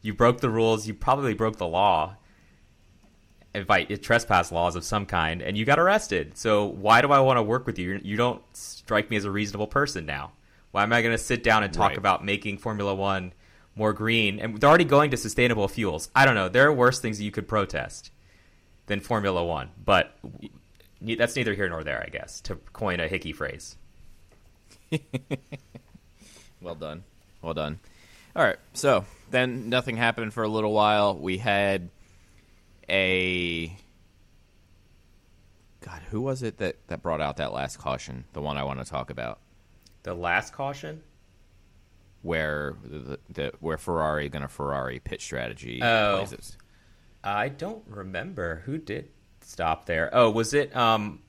you 0.00 0.14
broke 0.14 0.40
the 0.40 0.50
rules. 0.50 0.86
You 0.86 0.94
probably 0.94 1.34
broke 1.34 1.56
the 1.56 1.66
law. 1.66 2.16
Invite 3.54 4.02
trespass 4.02 4.50
laws 4.50 4.76
of 4.76 4.84
some 4.84 5.04
kind, 5.04 5.42
and 5.42 5.58
you 5.58 5.66
got 5.66 5.78
arrested. 5.78 6.38
So 6.38 6.64
why 6.64 7.02
do 7.02 7.12
I 7.12 7.20
want 7.20 7.36
to 7.36 7.42
work 7.42 7.66
with 7.66 7.78
you? 7.78 8.00
You 8.02 8.16
don't 8.16 8.40
strike 8.56 9.10
me 9.10 9.16
as 9.18 9.26
a 9.26 9.30
reasonable 9.30 9.66
person 9.66 10.06
now. 10.06 10.32
Why 10.70 10.84
am 10.84 10.92
I 10.94 11.02
going 11.02 11.12
to 11.12 11.18
sit 11.22 11.42
down 11.44 11.62
and 11.62 11.70
talk 11.74 11.90
Right. 11.90 11.98
about 11.98 12.24
making 12.24 12.56
Formula 12.58 12.94
One 12.94 13.34
more 13.74 13.92
green? 13.92 14.38
And 14.38 14.58
they're 14.58 14.68
already 14.68 14.84
going 14.84 15.10
to 15.10 15.16
sustainable 15.16 15.68
fuels. 15.68 16.10
I 16.14 16.24
don't 16.24 16.34
know. 16.34 16.48
There 16.48 16.66
are 16.66 16.72
worse 16.72 17.00
things 17.00 17.20
you 17.20 17.30
could 17.30 17.48
protest 17.48 18.10
than 18.86 19.00
Formula 19.00 19.44
One, 19.44 19.70
but 19.84 20.16
that's 21.00 21.36
neither 21.36 21.54
here 21.54 21.68
nor 21.68 21.84
there, 21.84 22.02
I 22.04 22.08
guess, 22.10 22.40
to 22.42 22.56
coin 22.72 23.00
a 23.00 23.08
hickey 23.08 23.32
phrase. 23.32 23.76
Well 26.62 26.76
done. 26.76 27.02
Well 27.42 27.54
done. 27.54 27.80
All 28.36 28.44
right. 28.44 28.58
So 28.72 29.04
then 29.30 29.68
nothing 29.68 29.96
happened 29.96 30.32
for 30.32 30.44
a 30.44 30.48
little 30.48 30.72
while. 30.72 31.16
We 31.16 31.38
had 31.38 31.90
a. 32.88 33.76
God, 35.80 36.02
who 36.10 36.20
was 36.20 36.44
it 36.44 36.58
that, 36.58 36.76
that 36.86 37.02
brought 37.02 37.20
out 37.20 37.38
that 37.38 37.52
last 37.52 37.78
caution? 37.78 38.24
The 38.32 38.40
one 38.40 38.56
I 38.56 38.62
want 38.62 38.78
to 38.78 38.88
talk 38.88 39.10
about, 39.10 39.40
The 40.04 40.14
last 40.14 40.52
caution? 40.52 41.02
Where 42.22 42.74
the, 42.84 43.18
the 43.30 43.52
where 43.60 43.76
Ferrari 43.78 44.28
going 44.28 44.42
to 44.42 44.48
Ferrari 44.48 45.00
pit 45.00 45.20
strategy 45.20 45.80
Oh. 45.82 46.18
places. 46.18 46.56
I 47.24 47.48
don't 47.48 47.82
remember 47.88 48.62
who 48.64 48.78
did 48.78 49.08
stop 49.40 49.86
there. 49.86 50.08
Oh, 50.12 50.30
was 50.30 50.54
it 50.54 50.74
um 50.76 51.20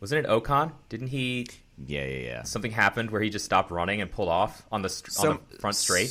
wasn't 0.00 0.26
it 0.26 0.28
Ocon? 0.30 0.72
Didn't 0.88 1.08
he 1.08 1.46
Yeah, 1.86 2.04
yeah, 2.04 2.18
yeah. 2.18 2.42
something 2.42 2.70
happened 2.72 3.10
where 3.10 3.20
he 3.22 3.30
just 3.30 3.44
stopped 3.44 3.70
running 3.70 4.00
and 4.00 4.10
pulled 4.10 4.28
off 4.28 4.62
on 4.72 4.82
the 4.82 4.88
st- 4.88 5.30
on 5.30 5.38
the 5.50 5.58
front 5.58 5.76
straight? 5.76 6.10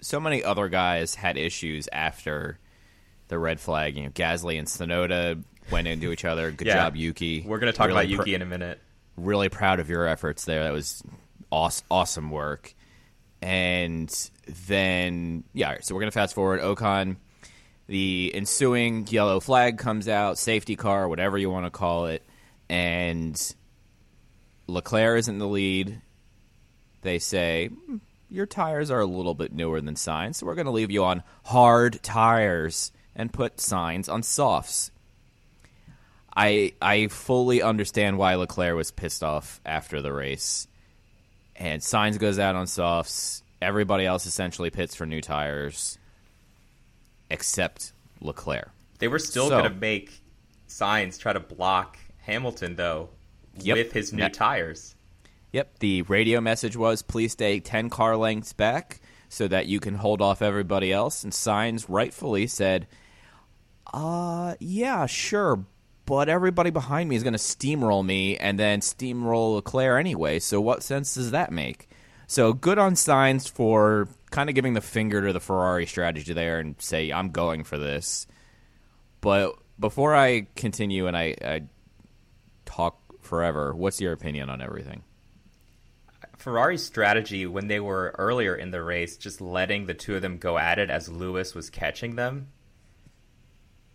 So 0.00 0.20
many 0.20 0.44
other 0.44 0.68
guys 0.68 1.14
had 1.14 1.36
issues 1.36 1.88
after 1.92 2.58
the 3.28 3.38
red 3.38 3.58
flag. 3.60 3.96
You 3.96 4.04
know, 4.04 4.10
Gasly 4.10 4.58
and 4.58 4.66
Tsunoda 4.68 5.42
went 5.70 5.86
into 5.88 6.12
each 6.12 6.24
other. 6.24 6.50
Good 6.50 6.66
Yeah. 6.68 6.74
job, 6.74 6.96
Yuki. 6.96 7.42
We're 7.42 7.58
going 7.58 7.72
to 7.72 7.76
talk 7.76 7.86
Really 7.88 8.00
about 8.12 8.16
pr- 8.24 8.28
Yuki 8.28 8.34
in 8.34 8.42
a 8.42 8.46
minute. 8.46 8.80
really 9.16 9.48
proud 9.48 9.80
of 9.80 9.88
your 9.88 10.06
efforts 10.06 10.44
there. 10.44 10.64
That 10.64 10.72
was 10.72 11.02
awesome, 11.50 11.86
awesome 11.90 12.30
work. 12.30 12.74
And 13.42 14.30
then, 14.68 15.42
yeah, 15.52 15.78
so 15.80 15.94
we're 15.94 16.00
to 16.12 16.14
fast 16.14 16.34
forward. 16.34 16.60
Ocon, 16.60 17.16
the 17.88 18.30
ensuing 18.32 19.06
yellow 19.08 19.40
flag 19.40 19.78
comes 19.78 20.08
out, 20.08 20.38
safety 20.38 20.76
car, 20.76 21.08
whatever 21.08 21.36
you 21.36 21.50
want 21.50 21.66
to 21.66 21.70
call 21.70 22.06
it. 22.06 22.24
And 22.68 23.36
Leclerc 24.68 25.18
is 25.18 25.28
in 25.28 25.38
the 25.38 25.48
lead. 25.48 26.00
They 27.02 27.18
say, 27.18 27.66
"Hmm, 27.66 27.96
Your 28.30 28.46
tires 28.46 28.90
are 28.92 29.00
a 29.00 29.06
little 29.06 29.34
bit 29.34 29.52
newer 29.52 29.80
than 29.80 29.96
Sainz, 29.96 30.36
so 30.36 30.46
we're 30.46 30.54
to 30.66 30.70
leave 30.70 30.92
you 30.92 31.04
on 31.04 31.24
hard 31.44 32.00
tires 32.02 32.92
and 33.14 33.32
put 33.32 33.56
Sainz 33.56 34.08
on 34.08 34.22
softs. 34.22 34.92
I 36.34 36.72
I 36.80 37.08
fully 37.08 37.60
understand 37.60 38.18
why 38.18 38.36
Leclerc 38.36 38.76
was 38.76 38.90
pissed 38.90 39.22
off 39.22 39.60
after 39.66 40.00
the 40.00 40.12
race. 40.12 40.66
And 41.56 41.82
Sainz 41.82 42.18
goes 42.18 42.38
out 42.38 42.54
on 42.56 42.66
softs. 42.66 43.42
Everybody 43.60 44.06
else 44.06 44.26
essentially 44.26 44.70
pits 44.70 44.94
for 44.94 45.06
new 45.06 45.20
tires, 45.20 45.98
except 47.30 47.92
Leclerc. 48.20 48.70
They 48.98 49.08
were 49.08 49.18
still 49.18 49.44
So- 49.48 49.60
going 49.60 49.72
to 49.72 49.78
make 49.78 50.22
Sainz 50.68 51.18
try 51.18 51.32
to 51.32 51.40
block 51.40 51.98
Hamilton 52.22 52.76
though 52.76 53.10
Yep. 53.58 53.76
with 53.76 53.92
his 53.92 54.12
new 54.12 54.20
That- 54.22 54.34
tires. 54.34 54.94
Yep. 55.52 55.80
The 55.80 56.02
radio 56.02 56.40
message 56.40 56.76
was, 56.76 57.02
"Please 57.02 57.32
stay 57.32 57.60
ten 57.60 57.90
car 57.90 58.16
lengths 58.16 58.52
back 58.54 59.00
so 59.28 59.46
that 59.48 59.66
you 59.66 59.80
can 59.80 59.96
hold 59.96 60.22
off 60.22 60.40
everybody 60.40 60.90
else." 60.92 61.22
And 61.24 61.32
Sainz 61.32 61.84
rightfully 61.88 62.46
said, 62.46 62.86
"Uh, 63.92 64.54
yeah, 64.60 65.04
sure." 65.06 65.66
But 66.12 66.28
everybody 66.28 66.68
behind 66.68 67.08
me 67.08 67.16
is 67.16 67.22
going 67.22 67.32
to 67.32 67.38
steamroll 67.38 68.04
me 68.04 68.36
and 68.36 68.58
then 68.58 68.80
steamroll 68.80 69.54
Leclerc 69.54 69.98
anyway. 69.98 70.40
So 70.40 70.60
what 70.60 70.82
sense 70.82 71.14
does 71.14 71.30
that 71.30 71.50
make? 71.50 71.88
So 72.26 72.52
good 72.52 72.76
on 72.76 72.96
Sainz 72.96 73.50
for 73.50 74.10
kind 74.30 74.50
of 74.50 74.54
giving 74.54 74.74
the 74.74 74.82
finger 74.82 75.26
to 75.26 75.32
the 75.32 75.40
Ferrari 75.40 75.86
strategy 75.86 76.34
there 76.34 76.58
and 76.58 76.74
say 76.82 77.10
I'm 77.10 77.30
going 77.30 77.64
for 77.64 77.78
this. 77.78 78.26
But 79.22 79.54
before 79.80 80.14
I 80.14 80.48
continue 80.54 81.06
and 81.06 81.16
I, 81.16 81.34
I 81.42 81.62
talk 82.66 83.00
forever, 83.22 83.74
what's 83.74 83.98
your 83.98 84.12
opinion 84.12 84.50
on 84.50 84.60
everything? 84.60 85.04
Ferrari's 86.36 86.84
strategy 86.84 87.46
when 87.46 87.68
they 87.68 87.80
were 87.80 88.14
earlier 88.18 88.54
in 88.54 88.70
the 88.70 88.82
race, 88.82 89.16
just 89.16 89.40
letting 89.40 89.86
the 89.86 89.94
two 89.94 90.14
of 90.16 90.20
them 90.20 90.36
go 90.36 90.58
at 90.58 90.78
it 90.78 90.90
as 90.90 91.08
Lewis 91.08 91.54
was 91.54 91.70
catching 91.70 92.16
them, 92.16 92.48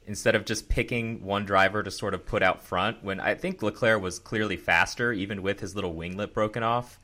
instead 0.08 0.36
of 0.36 0.46
just 0.46 0.70
picking 0.70 1.24
one 1.24 1.46
driver 1.46 1.84
to 1.84 1.92
sort 1.92 2.14
of 2.14 2.26
put 2.26 2.42
out 2.42 2.64
front, 2.64 3.04
when 3.04 3.20
I 3.20 3.36
think 3.36 3.62
Leclerc 3.62 4.02
was 4.02 4.20
clearly 4.20 4.58
faster, 4.58 5.14
even 5.14 5.44
with 5.44 5.60
his 5.60 5.76
little 5.76 5.94
winglet 5.94 6.34
broken 6.34 6.64
off. 6.64 7.00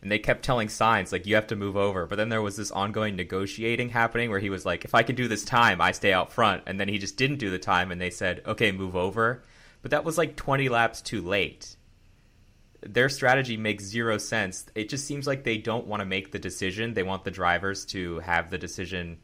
And 0.00 0.10
they 0.10 0.18
kept 0.18 0.44
telling 0.44 0.68
Sainz 0.68 1.12
like 1.12 1.26
you 1.26 1.34
have 1.34 1.46
to 1.48 1.56
move 1.56 1.76
over, 1.76 2.06
but 2.06 2.16
then 2.16 2.28
there 2.28 2.42
was 2.42 2.56
this 2.56 2.70
ongoing 2.70 3.16
negotiating 3.16 3.90
happening 3.90 4.30
where 4.30 4.40
he 4.40 4.50
was 4.50 4.66
like, 4.66 4.84
"If 4.84 4.94
I 4.94 5.02
can 5.02 5.16
do 5.16 5.28
this 5.28 5.44
time, 5.44 5.80
I 5.80 5.92
stay 5.92 6.12
out 6.12 6.32
front," 6.32 6.62
and 6.66 6.78
then 6.78 6.88
he 6.88 6.98
just 6.98 7.16
didn't 7.16 7.38
do 7.38 7.50
the 7.50 7.58
time, 7.58 7.90
and 7.90 8.00
they 8.00 8.10
said, 8.10 8.42
"Okay, 8.46 8.70
move 8.70 8.96
over," 8.96 9.42
but 9.82 9.90
that 9.90 10.04
was 10.04 10.18
like 10.18 10.36
20 10.36 10.68
laps 10.68 11.00
too 11.00 11.22
late 11.22 11.76
their 12.86 13.08
strategy 13.08 13.56
makes 13.56 13.84
zero 13.84 14.18
sense. 14.18 14.66
It 14.74 14.88
just 14.88 15.06
seems 15.06 15.26
like 15.26 15.44
they 15.44 15.58
don't 15.58 15.86
want 15.86 16.00
to 16.00 16.06
make 16.06 16.32
the 16.32 16.38
decision. 16.38 16.94
They 16.94 17.02
want 17.02 17.24
the 17.24 17.30
drivers 17.30 17.84
to 17.86 18.18
have 18.20 18.50
the 18.50 18.58
decision 18.58 19.18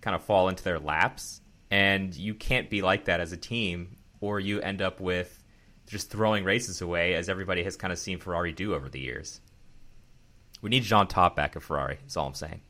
kind 0.00 0.14
of 0.14 0.22
fall 0.22 0.48
into 0.48 0.64
their 0.64 0.78
laps. 0.78 1.40
And 1.70 2.14
you 2.14 2.34
can't 2.34 2.70
be 2.70 2.82
like 2.82 3.06
that 3.06 3.20
as 3.20 3.32
a 3.32 3.36
team, 3.36 3.96
or 4.20 4.40
you 4.40 4.60
end 4.60 4.80
up 4.80 5.00
with 5.00 5.42
just 5.86 6.10
throwing 6.10 6.44
races 6.44 6.80
away, 6.80 7.14
as 7.14 7.28
everybody 7.28 7.62
has 7.64 7.76
kind 7.76 7.92
of 7.92 7.98
seen 7.98 8.18
Ferrari 8.18 8.52
do 8.52 8.74
over 8.74 8.88
the 8.88 9.00
years. 9.00 9.40
We 10.60 10.70
need 10.70 10.82
Jean 10.82 11.06
Todt 11.06 11.36
back 11.36 11.56
at 11.56 11.62
Ferrari, 11.62 11.98
That's 12.02 12.16
all 12.16 12.26
I'm 12.26 12.34
saying. 12.34 12.60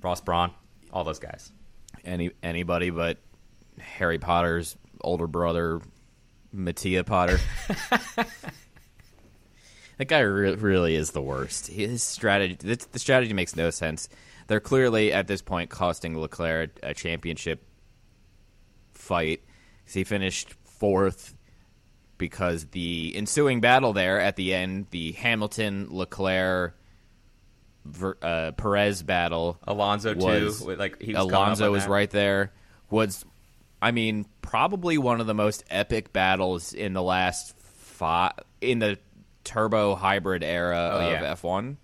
Ross 0.00 0.20
Brawn, 0.20 0.52
all 0.92 1.04
those 1.04 1.18
guys. 1.18 1.50
any 2.04 2.30
anybody 2.42 2.90
but 2.90 3.18
Harry 3.78 4.18
Potter's 4.18 4.76
older 5.00 5.26
brother, 5.26 5.80
Mattia 6.52 7.04
Potter. 7.04 7.40
that 9.98 10.06
guy 10.06 10.20
re- 10.20 10.54
really 10.54 10.94
is 10.94 11.10
the 11.10 11.22
worst. 11.22 11.66
His 11.66 12.02
strategy, 12.02 12.54
the, 12.54 12.86
the 12.92 12.98
strategy 12.98 13.32
makes 13.32 13.56
no 13.56 13.70
sense. 13.70 14.08
They're 14.50 14.58
clearly 14.58 15.12
at 15.12 15.28
this 15.28 15.42
point 15.42 15.70
costing 15.70 16.18
Leclerc 16.18 16.76
a 16.82 16.92
championship 16.92 17.62
fight. 18.94 19.44
He 19.86 20.02
finished 20.02 20.54
fourth 20.64 21.36
because 22.18 22.64
the 22.72 23.14
ensuing 23.16 23.60
battle 23.60 23.92
there 23.92 24.18
at 24.18 24.34
the 24.34 24.52
end, 24.52 24.88
the 24.90 25.12
Hamilton 25.12 25.86
Leclerc 25.90 26.74
uh, 28.22 28.50
Perez 28.56 29.04
battle, 29.04 29.56
Alonso 29.68 30.16
was- 30.16 30.58
too, 30.64 30.74
like 30.74 31.00
he 31.00 31.12
was 31.14 31.22
Alonso 31.22 31.66
on 31.66 31.70
was 31.70 31.84
that. 31.84 31.90
right 31.90 32.10
there. 32.10 32.52
Was 32.90 33.24
I 33.80 33.92
mean 33.92 34.26
probably 34.42 34.98
one 34.98 35.20
of 35.20 35.28
the 35.28 35.34
most 35.34 35.62
epic 35.70 36.12
battles 36.12 36.72
in 36.72 36.92
the 36.92 37.02
last 37.04 37.56
five 37.56 38.32
in 38.60 38.80
the 38.80 38.98
turbo 39.44 39.94
hybrid 39.94 40.42
era 40.42 40.90
Oh, 40.94 40.98
of 41.06 41.12
yeah. 41.12 41.34
F1. 41.34 41.76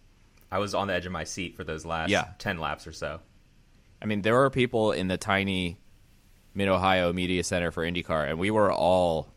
I 0.50 0.58
was 0.58 0.74
on 0.74 0.88
the 0.88 0.94
edge 0.94 1.06
of 1.06 1.12
my 1.12 1.24
seat 1.24 1.56
for 1.56 1.64
those 1.64 1.84
last 1.84 2.10
Yeah. 2.10 2.28
ten 2.38 2.58
laps 2.58 2.86
or 2.86 2.92
so. 2.92 3.20
I 4.00 4.06
mean, 4.06 4.22
there 4.22 4.34
were 4.34 4.50
people 4.50 4.92
in 4.92 5.08
the 5.08 5.16
tiny 5.16 5.78
Mid 6.54 6.68
Ohio 6.68 7.12
Media 7.12 7.42
Center 7.44 7.70
for 7.70 7.82
IndyCar, 7.84 8.28
and 8.30 8.38
we 8.38 8.50
were 8.50 8.72
all 8.72 9.28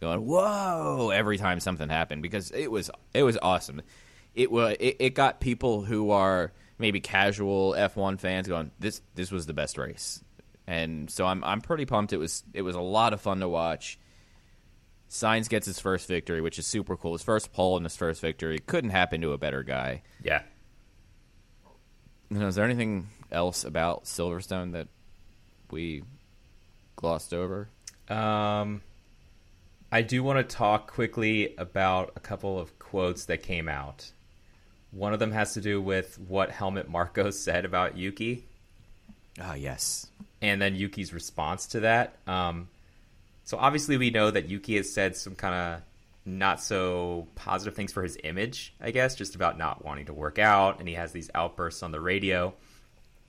going 0.00 0.24
"Whoa!" 0.26 1.10
every 1.10 1.38
time 1.38 1.60
something 1.60 1.88
happened 1.88 2.22
because 2.22 2.50
it 2.52 2.70
was 2.70 2.90
it 3.14 3.22
was 3.22 3.36
awesome. 3.42 3.82
It 4.34 4.50
was 4.50 4.76
it, 4.78 4.96
it 5.00 5.10
got 5.14 5.40
people 5.40 5.82
who 5.82 6.10
are 6.10 6.52
maybe 6.78 7.00
casual 7.00 7.74
F1 7.76 8.18
fans 8.20 8.46
going, 8.48 8.70
"This 8.78 9.02
this 9.14 9.32
was 9.32 9.46
the 9.46 9.52
best 9.54 9.76
race," 9.76 10.22
and 10.66 11.10
so 11.10 11.26
I'm 11.26 11.42
I'm 11.44 11.60
pretty 11.60 11.84
pumped. 11.86 12.12
It 12.12 12.18
was 12.18 12.44
it 12.54 12.62
was 12.62 12.76
a 12.76 12.80
lot 12.80 13.12
of 13.12 13.20
fun 13.20 13.40
to 13.40 13.48
watch. 13.48 13.98
Sainz 15.10 15.48
gets 15.48 15.66
his 15.66 15.78
first 15.80 16.06
victory, 16.06 16.40
which 16.40 16.58
is 16.58 16.66
super 16.66 16.96
cool. 16.96 17.12
His 17.12 17.22
first 17.22 17.52
pole 17.52 17.76
and 17.76 17.84
his 17.86 17.96
first 17.96 18.20
victory 18.20 18.58
couldn't 18.58 18.90
happen 18.90 19.20
to 19.22 19.32
a 19.32 19.38
better 19.38 19.62
guy. 19.62 20.02
Yeah. 20.22 20.42
You 22.30 22.38
know, 22.38 22.46
is 22.48 22.56
there 22.56 22.64
anything 22.64 23.08
else 23.32 23.64
about 23.64 24.04
Silverstone 24.04 24.72
that 24.72 24.88
we 25.70 26.02
glossed 26.96 27.32
over? 27.32 27.68
Um, 28.08 28.82
I 29.90 30.02
do 30.02 30.22
want 30.22 30.46
to 30.46 30.56
talk 30.56 30.92
quickly 30.92 31.54
about 31.56 32.12
a 32.16 32.20
couple 32.20 32.58
of 32.58 32.78
quotes 32.78 33.24
that 33.26 33.42
came 33.42 33.68
out. 33.68 34.12
One 34.90 35.14
of 35.14 35.18
them 35.20 35.32
has 35.32 35.54
to 35.54 35.60
do 35.62 35.80
with 35.80 36.18
what 36.18 36.50
Helmut 36.50 36.88
Marko 36.88 37.30
said 37.32 37.64
about 37.64 37.96
Yuki, 37.96 38.44
Ah, 39.40 39.54
yes. 39.54 40.06
and 40.42 40.60
then 40.60 40.74
Yuki's 40.74 41.14
response 41.14 41.66
to 41.68 41.80
that. 41.80 42.16
Um, 42.26 42.68
so 43.48 43.56
obviously, 43.56 43.96
we 43.96 44.10
know 44.10 44.30
that 44.30 44.50
Yuki 44.50 44.76
has 44.76 44.92
said 44.92 45.16
some 45.16 45.34
kind 45.34 45.54
of 45.54 45.82
not 46.26 46.60
so 46.60 47.28
positive 47.34 47.74
things 47.74 47.94
for 47.94 48.02
his 48.02 48.18
image, 48.22 48.74
I 48.78 48.90
guess, 48.90 49.14
just 49.14 49.34
about 49.34 49.56
not 49.56 49.82
wanting 49.82 50.04
to 50.04 50.12
work 50.12 50.38
out, 50.38 50.80
and 50.80 50.86
he 50.86 50.96
has 50.96 51.12
these 51.12 51.30
outbursts 51.34 51.82
on 51.82 51.90
the 51.90 51.98
radio. 51.98 52.52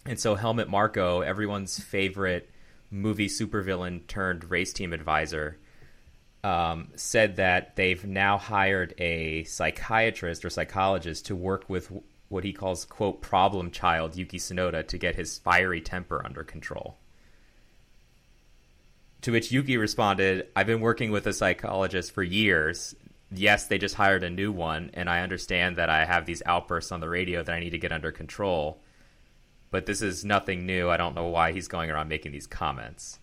And 0.06 0.20
so 0.20 0.36
Helmut 0.36 0.68
Marko, 0.68 1.22
everyone's 1.22 1.80
favorite 1.80 2.50
movie 2.92 3.30
supervillain 3.30 4.08
turned 4.08 4.44
race 4.52 4.74
team 4.74 4.92
advisor, 4.92 5.58
um, 6.44 6.90
said 6.98 7.38
that 7.38 7.78
they've 7.78 8.04
now 8.04 8.38
hired 8.38 8.96
a 8.98 9.46
psychiatrist 9.46 10.44
or 10.44 10.50
psychologist 10.50 11.28
to 11.28 11.36
work 11.38 11.70
with 11.70 11.94
what 12.28 12.44
he 12.44 12.52
calls 12.52 12.84
quote 12.84 13.22
problem 13.22 13.72
child 13.72 14.18
Yuki 14.18 14.38
Tsunoda 14.38 14.86
to 14.86 14.98
get 14.98 15.16
his 15.16 15.38
fiery 15.38 15.80
temper 15.80 16.22
under 16.26 16.44
control. 16.44 16.98
To 19.24 19.32
which 19.32 19.52
Yuki 19.52 19.78
responded, 19.78 20.48
I've 20.56 20.68
been 20.68 20.80
working 20.80 21.12
with 21.12 21.28
a 21.28 21.34
psychologist 21.34 22.12
for 22.14 22.24
years. 22.24 22.96
Yes, 23.32 23.68
they 23.68 23.78
just 23.78 23.96
hired 23.96 24.24
a 24.24 24.30
new 24.30 24.52
one, 24.52 24.92
and 24.94 25.10
I 25.10 25.22
understand 25.22 25.76
that 25.76 25.90
I 25.90 26.06
have 26.06 26.26
these 26.26 26.42
outbursts 26.46 26.92
on 26.92 27.02
the 27.02 27.10
radio 27.10 27.44
that 27.44 27.54
I 27.54 27.60
need 27.60 27.72
to 27.72 27.78
get 27.78 27.92
under 27.92 28.12
control. 28.12 28.82
But 29.72 29.86
this 29.86 30.02
is 30.02 30.26
nothing 30.26 30.66
new. 30.66 30.90
I 30.90 30.98
don't 30.98 31.16
know 31.16 31.28
why 31.28 31.52
he's 31.52 31.68
going 31.68 31.92
around 31.92 32.08
making 32.08 32.32
these 32.32 32.48
comments. 32.48 33.20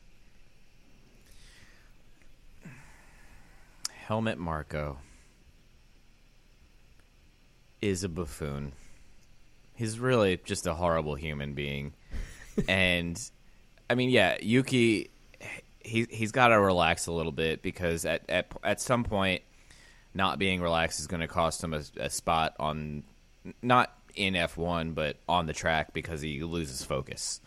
Helmut 3.91 4.39
Marko 4.39 4.99
is 7.83 8.05
a 8.05 8.09
buffoon. 8.09 8.73
He's 9.75 9.99
really 9.99 10.39
just 10.45 10.67
a 10.67 10.75
horrible 10.75 11.17
human 11.17 11.55
being. 11.55 11.95
and 12.69 13.21
I 13.91 13.95
mean, 13.95 14.11
yeah, 14.11 14.37
Yuki 14.41 15.11
he 15.87 16.07
he's 16.11 16.33
got 16.33 16.49
to 16.49 16.61
relax 16.61 17.07
a 17.07 17.13
little 17.13 17.33
bit 17.33 17.63
because 17.63 18.05
at 18.05 18.29
at 18.29 18.47
at 18.63 18.81
some 18.81 19.05
point 19.05 19.43
not 20.15 20.39
being 20.39 20.61
relaxed 20.61 20.99
is 20.99 21.07
going 21.07 21.21
to 21.21 21.29
cost 21.29 21.63
him 21.63 21.75
a, 21.75 21.83
a 21.99 22.11
spot 22.11 22.55
on 22.59 23.05
not 23.63 23.97
in 24.15 24.35
F1 24.35 24.95
but 24.95 25.17
on 25.29 25.47
the 25.47 25.53
track 25.53 25.93
because 25.93 26.21
he 26.21 26.43
loses 26.43 26.83
focus. 26.83 27.41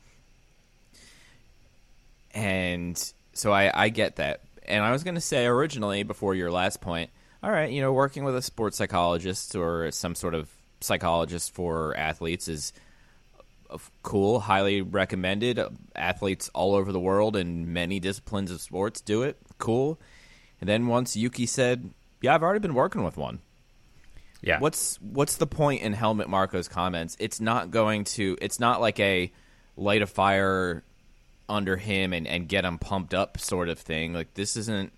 And 2.31 3.11
so 3.33 3.51
I, 3.51 3.71
I 3.73 3.89
get 3.89 4.17
that. 4.17 4.41
And 4.65 4.83
I 4.83 4.91
was 4.91 5.03
going 5.03 5.15
to 5.15 5.21
say 5.21 5.47
originally, 5.47 6.03
before 6.03 6.35
your 6.35 6.51
last 6.51 6.79
point, 6.79 7.09
all 7.41 7.49
right, 7.49 7.71
you 7.71 7.81
know, 7.81 7.91
working 7.91 8.23
with 8.23 8.35
a 8.35 8.41
sports 8.41 8.77
psychologist 8.77 9.55
or 9.55 9.89
some 9.91 10.13
sort 10.13 10.35
of 10.35 10.47
psychologist 10.79 11.53
for 11.53 11.97
athletes 11.97 12.47
is 12.47 12.71
cool, 14.03 14.41
highly 14.41 14.81
recommended. 14.81 15.59
Athletes 15.95 16.49
all 16.53 16.75
over 16.75 16.91
the 16.91 16.99
world 16.99 17.35
in 17.35 17.71
many 17.73 17.99
disciplines 17.99 18.51
of 18.51 18.61
sports 18.61 19.01
do 19.01 19.23
it. 19.23 19.37
Cool. 19.57 19.99
And 20.59 20.67
then 20.69 20.87
once 20.87 21.15
Yuki 21.15 21.45
said, 21.45 21.91
"Yeah, 22.21 22.35
I've 22.35 22.43
already 22.43 22.59
been 22.59 22.73
working 22.73 23.03
with 23.03 23.17
one." 23.17 23.39
Yeah. 24.41 24.59
What's 24.59 24.99
what's 25.01 25.35
the 25.35 25.47
point 25.47 25.81
in 25.81 25.93
Helmut 25.93 26.27
Marko's 26.27 26.67
comments? 26.67 27.17
It's 27.19 27.41
not 27.41 27.71
going 27.71 28.05
to. 28.05 28.37
It's 28.41 28.59
not 28.59 28.81
like 28.81 28.99
a 28.99 29.31
light 29.75 30.01
a 30.01 30.07
fire 30.07 30.83
under 31.47 31.77
him 31.77 32.13
and, 32.13 32.27
and 32.27 32.47
get 32.47 32.63
him 32.63 32.77
pumped 32.77 33.13
up 33.13 33.39
sort 33.39 33.69
of 33.69 33.79
thing. 33.79 34.13
Like 34.13 34.33
this 34.35 34.55
isn't 34.55 34.93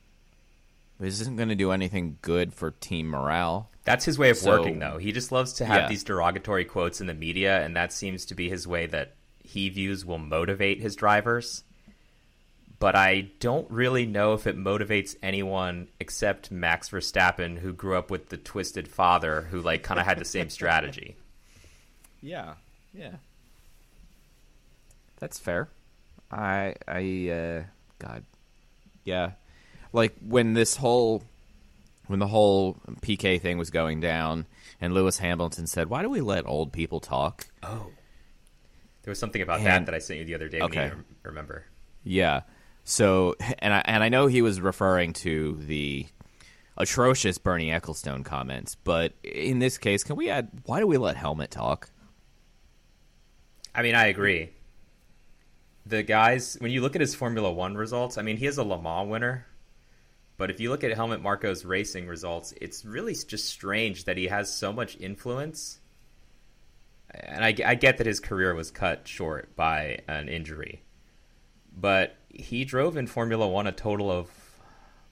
this 0.99 1.19
isn't 1.21 1.37
going 1.37 1.49
to 1.49 1.55
do 1.55 1.71
anything 1.71 2.17
good 2.21 2.53
for 2.53 2.71
team 2.71 3.07
morale. 3.07 3.70
That's 3.83 4.05
his 4.05 4.17
way 4.19 4.29
of 4.29 4.37
So- 4.37 4.51
working, 4.59 4.79
though. 4.79 4.97
He 4.99 5.11
just 5.11 5.31
loves 5.31 5.53
to 5.53 5.65
have 5.65 5.81
Yeah. 5.83 5.87
these 5.89 6.03
derogatory 6.03 6.65
quotes 6.65 7.01
in 7.01 7.07
the 7.07 7.13
media, 7.13 7.61
and 7.63 7.75
that 7.75 7.91
seems 7.91 8.25
to 8.25 8.35
be 8.35 8.47
his 8.49 8.67
way 8.67 8.85
that 8.87 9.15
he 9.43 9.69
views 9.69 10.05
will 10.05 10.19
motivate 10.19 10.79
his 10.81 10.95
drivers. 10.95 11.63
But 12.79 12.95
I 12.95 13.29
don't 13.39 13.69
really 13.69 14.05
know 14.07 14.33
if 14.33 14.47
it 14.47 14.57
motivates 14.57 15.15
anyone 15.21 15.87
except 15.99 16.49
Max 16.51 16.89
Verstappen, 16.89 17.59
who 17.59 17.73
grew 17.73 17.95
up 17.97 18.09
with 18.09 18.29
the 18.29 18.37
twisted 18.37 18.87
father, 18.87 19.43
who 19.51 19.61
like 19.61 19.83
kind 19.83 19.99
of 19.99 20.05
had 20.05 20.17
the 20.19 20.25
same 20.25 20.49
strategy. 20.57 21.15
Yeah, 22.21 22.55
yeah, 22.93 23.15
that's 25.19 25.39
fair. 25.39 25.69
I 26.31 26.75
I 26.87 27.29
uh, 27.29 27.63
God, 27.99 28.23
yeah, 29.03 29.31
like 29.93 30.15
when 30.25 30.53
this 30.53 30.75
whole 30.77 31.23
when 32.11 32.19
the 32.19 32.27
whole 32.27 32.77
Piquet 33.01 33.39
thing 33.39 33.57
was 33.57 33.69
going 33.71 33.99
down, 34.01 34.45
and 34.79 34.93
Lewis 34.93 35.17
Hamilton 35.17 35.65
said, 35.65 35.89
"Why 35.89 36.01
do 36.03 36.09
we 36.09 36.21
let 36.21 36.45
old 36.45 36.71
people 36.71 36.99
talk?" 36.99 37.47
Oh, 37.63 37.87
there 39.03 39.11
was 39.11 39.17
something 39.19 39.41
about 39.41 39.57
And- 39.59 39.65
that 39.67 39.85
that 39.87 39.95
I 39.95 39.99
sent 39.99 40.19
you 40.19 40.25
the 40.25 40.35
other 40.35 40.49
day. 40.49 40.59
Okay. 40.61 40.91
Remember. 41.23 41.65
Yeah. 42.03 42.41
So, 42.83 43.35
and 43.59 43.73
I 43.73 43.81
and 43.85 44.03
I 44.03 44.09
know 44.09 44.27
he 44.27 44.41
was 44.41 44.59
referring 44.61 45.13
to 45.13 45.57
the 45.61 46.07
atrocious 46.77 47.37
Bernie 47.37 47.69
Ecclestone 47.69 48.25
comments, 48.25 48.75
but 48.75 49.13
in 49.23 49.59
this 49.59 49.77
case, 49.77 50.03
can 50.03 50.15
we 50.15 50.29
add? 50.29 50.49
Why 50.65 50.79
do 50.79 50.87
we 50.87 50.97
let 50.97 51.15
Helmut 51.15 51.51
talk? 51.51 51.89
I 53.73 53.83
mean, 53.83 53.95
I 53.95 54.07
agree. 54.07 54.49
The 55.85 56.03
guys, 56.03 56.57
when 56.59 56.71
you 56.71 56.81
look 56.81 56.95
at 56.95 57.01
his 57.01 57.15
Formula 57.15 57.51
One 57.51 57.75
results, 57.75 58.17
I 58.17 58.21
mean, 58.21 58.37
he 58.37 58.45
is 58.45 58.57
a 58.57 58.63
Le 58.63 58.81
Mans 58.81 59.09
winner. 59.09 59.45
But 60.41 60.49
if 60.49 60.59
you 60.59 60.71
look 60.71 60.83
at 60.83 60.91
Helmut 60.95 61.21
Marko's 61.21 61.65
racing 61.65 62.07
results, 62.07 62.51
it's 62.59 62.83
really 62.83 63.13
just 63.13 63.47
strange 63.47 64.05
that 64.05 64.17
he 64.17 64.25
has 64.25 64.51
so 64.51 64.73
much 64.73 64.97
influence. 64.99 65.79
And 67.11 67.45
I, 67.45 67.55
I 67.63 67.75
get 67.75 67.99
that 67.99 68.07
his 68.07 68.19
career 68.19 68.55
was 68.55 68.71
cut 68.71 69.07
short 69.07 69.55
by 69.55 69.99
an 70.07 70.29
injury. 70.29 70.81
But 71.71 72.15
he 72.27 72.65
drove 72.65 72.97
in 72.97 73.05
Formula 73.05 73.47
One 73.47 73.67
a 73.67 73.71
total 73.71 74.09
of 74.09 74.31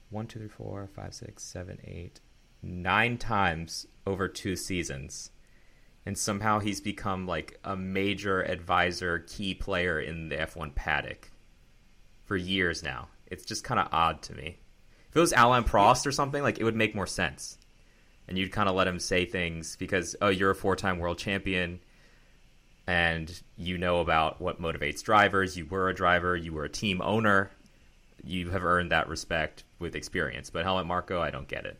one, 0.08 0.26
two, 0.26 0.40
three, 0.40 0.48
four, 0.48 0.88
five, 0.96 1.14
six, 1.14 1.44
seven, 1.44 1.78
eight, 1.84 2.18
nine 2.60 3.16
times 3.16 3.86
over 4.04 4.26
two 4.26 4.56
seasons 4.56 5.30
and 6.04 6.18
somehow 6.18 6.58
he's 6.58 6.80
become 6.80 7.28
like 7.28 7.56
a 7.62 7.76
major 7.76 8.42
advisor, 8.42 9.20
key 9.20 9.54
player 9.54 10.00
in 10.00 10.28
the 10.28 10.38
F1 10.38 10.74
paddock 10.74 11.30
for 12.24 12.34
years 12.36 12.82
now. 12.82 13.06
It's 13.28 13.44
just 13.44 13.62
kind 13.62 13.78
of 13.78 13.86
odd 13.92 14.22
to 14.22 14.34
me. 14.34 14.59
If 15.10 15.16
it 15.16 15.20
was 15.20 15.32
Alain 15.36 15.64
Prost 15.64 16.06
or 16.06 16.12
something, 16.12 16.42
like 16.42 16.58
it 16.58 16.64
would 16.64 16.76
make 16.76 16.94
more 16.94 17.06
sense, 17.06 17.58
and 18.28 18.38
you'd 18.38 18.52
kind 18.52 18.68
of 18.68 18.76
let 18.76 18.86
him 18.86 19.00
say 19.00 19.24
things 19.24 19.76
because 19.76 20.16
oh, 20.22 20.28
you're 20.28 20.50
a 20.50 20.54
four-time 20.54 20.98
world 20.98 21.18
champion, 21.18 21.80
and 22.86 23.42
you 23.56 23.76
know 23.76 24.00
about 24.00 24.40
what 24.40 24.62
motivates 24.62 25.02
drivers. 25.02 25.56
You 25.56 25.66
were 25.66 25.88
a 25.88 25.94
driver. 25.94 26.36
You 26.36 26.52
were 26.52 26.64
a 26.64 26.68
team 26.68 27.02
owner. 27.02 27.50
You 28.22 28.50
have 28.50 28.64
earned 28.64 28.92
that 28.92 29.08
respect 29.08 29.64
with 29.78 29.96
experience. 29.96 30.50
But 30.50 30.64
Helmut 30.64 30.86
Marko, 30.86 31.20
I 31.20 31.30
don't 31.30 31.48
get 31.48 31.66
it. 31.66 31.76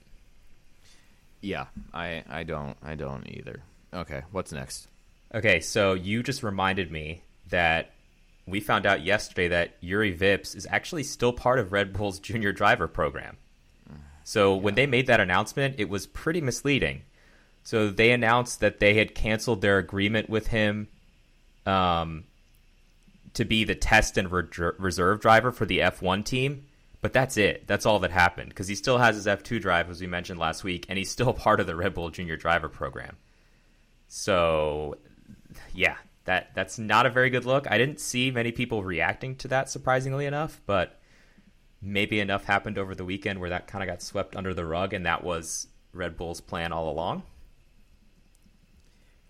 Yeah, 1.40 1.66
I 1.94 2.24
I 2.28 2.42
don't 2.42 2.76
I 2.82 2.96
don't 2.96 3.26
either. 3.28 3.62
Okay, 3.94 4.22
what's 4.32 4.52
next? 4.52 4.88
Okay, 5.34 5.60
so 5.60 5.94
you 5.94 6.22
just 6.22 6.42
reminded 6.42 6.90
me 6.90 7.22
that 7.50 7.92
we 8.50 8.60
found 8.60 8.86
out 8.86 9.04
yesterday 9.04 9.48
that 9.48 9.82
Juri 9.82 10.16
Vips 10.16 10.54
is 10.56 10.66
actually 10.70 11.02
still 11.04 11.32
part 11.32 11.58
of 11.58 11.72
Red 11.72 11.92
Bull's 11.92 12.18
junior 12.20 12.52
driver 12.52 12.88
program. 12.88 13.36
So 14.24 14.54
when 14.54 14.74
they 14.76 14.86
made 14.86 15.08
that 15.08 15.18
announcement, 15.18 15.76
it 15.78 15.88
was 15.88 16.06
pretty 16.06 16.40
misleading. 16.40 17.02
So 17.64 17.90
they 17.90 18.12
announced 18.12 18.60
that 18.60 18.78
they 18.78 18.94
had 18.94 19.14
canceled 19.14 19.60
their 19.60 19.78
agreement 19.78 20.30
with 20.30 20.46
him 20.46 20.88
um, 21.66 22.24
to 23.34 23.44
be 23.44 23.64
the 23.64 23.74
test 23.74 24.16
and 24.16 24.30
re- 24.30 24.72
reserve 24.78 25.20
driver 25.20 25.52
for 25.52 25.66
the 25.66 25.80
F1 25.80 26.24
team. 26.24 26.66
But 27.00 27.12
that's 27.12 27.36
it. 27.38 27.66
That's 27.66 27.86
all 27.86 27.98
that 28.00 28.10
happened 28.10 28.50
because 28.50 28.68
he 28.68 28.74
still 28.74 28.98
has 28.98 29.16
his 29.16 29.26
F2 29.26 29.60
drive, 29.60 29.88
as 29.88 30.00
we 30.00 30.06
mentioned 30.06 30.38
last 30.38 30.64
week, 30.64 30.86
and 30.88 30.98
he's 30.98 31.10
still 31.10 31.32
part 31.46 31.58
of 31.58 31.66
the 31.66 31.74
Red 31.74 31.94
Bull 31.94 32.10
junior 32.10 32.36
driver 32.36 32.68
program. 32.68 33.16
So, 34.08 34.96
yeah, 35.72 35.96
that 36.30 36.54
that's 36.54 36.78
not 36.78 37.06
a 37.06 37.10
very 37.10 37.28
good 37.28 37.44
look. 37.44 37.68
I 37.68 37.76
didn't 37.76 37.98
see 37.98 38.30
many 38.30 38.52
people 38.52 38.84
reacting 38.84 39.34
to 39.38 39.48
that, 39.48 39.68
surprisingly 39.68 40.26
enough, 40.26 40.60
but 40.64 41.00
maybe 41.82 42.20
enough 42.20 42.44
happened 42.44 42.78
over 42.78 42.94
the 42.94 43.04
weekend 43.04 43.40
where 43.40 43.50
that 43.50 43.66
kind 43.66 43.82
of 43.82 43.88
got 43.88 44.00
swept 44.00 44.36
under 44.36 44.54
the 44.54 44.64
rug, 44.64 44.94
and 44.94 45.06
that 45.06 45.24
was 45.24 45.66
Red 45.92 46.16
Bull's 46.16 46.40
plan 46.40 46.70
all 46.70 46.88
along. 46.88 47.24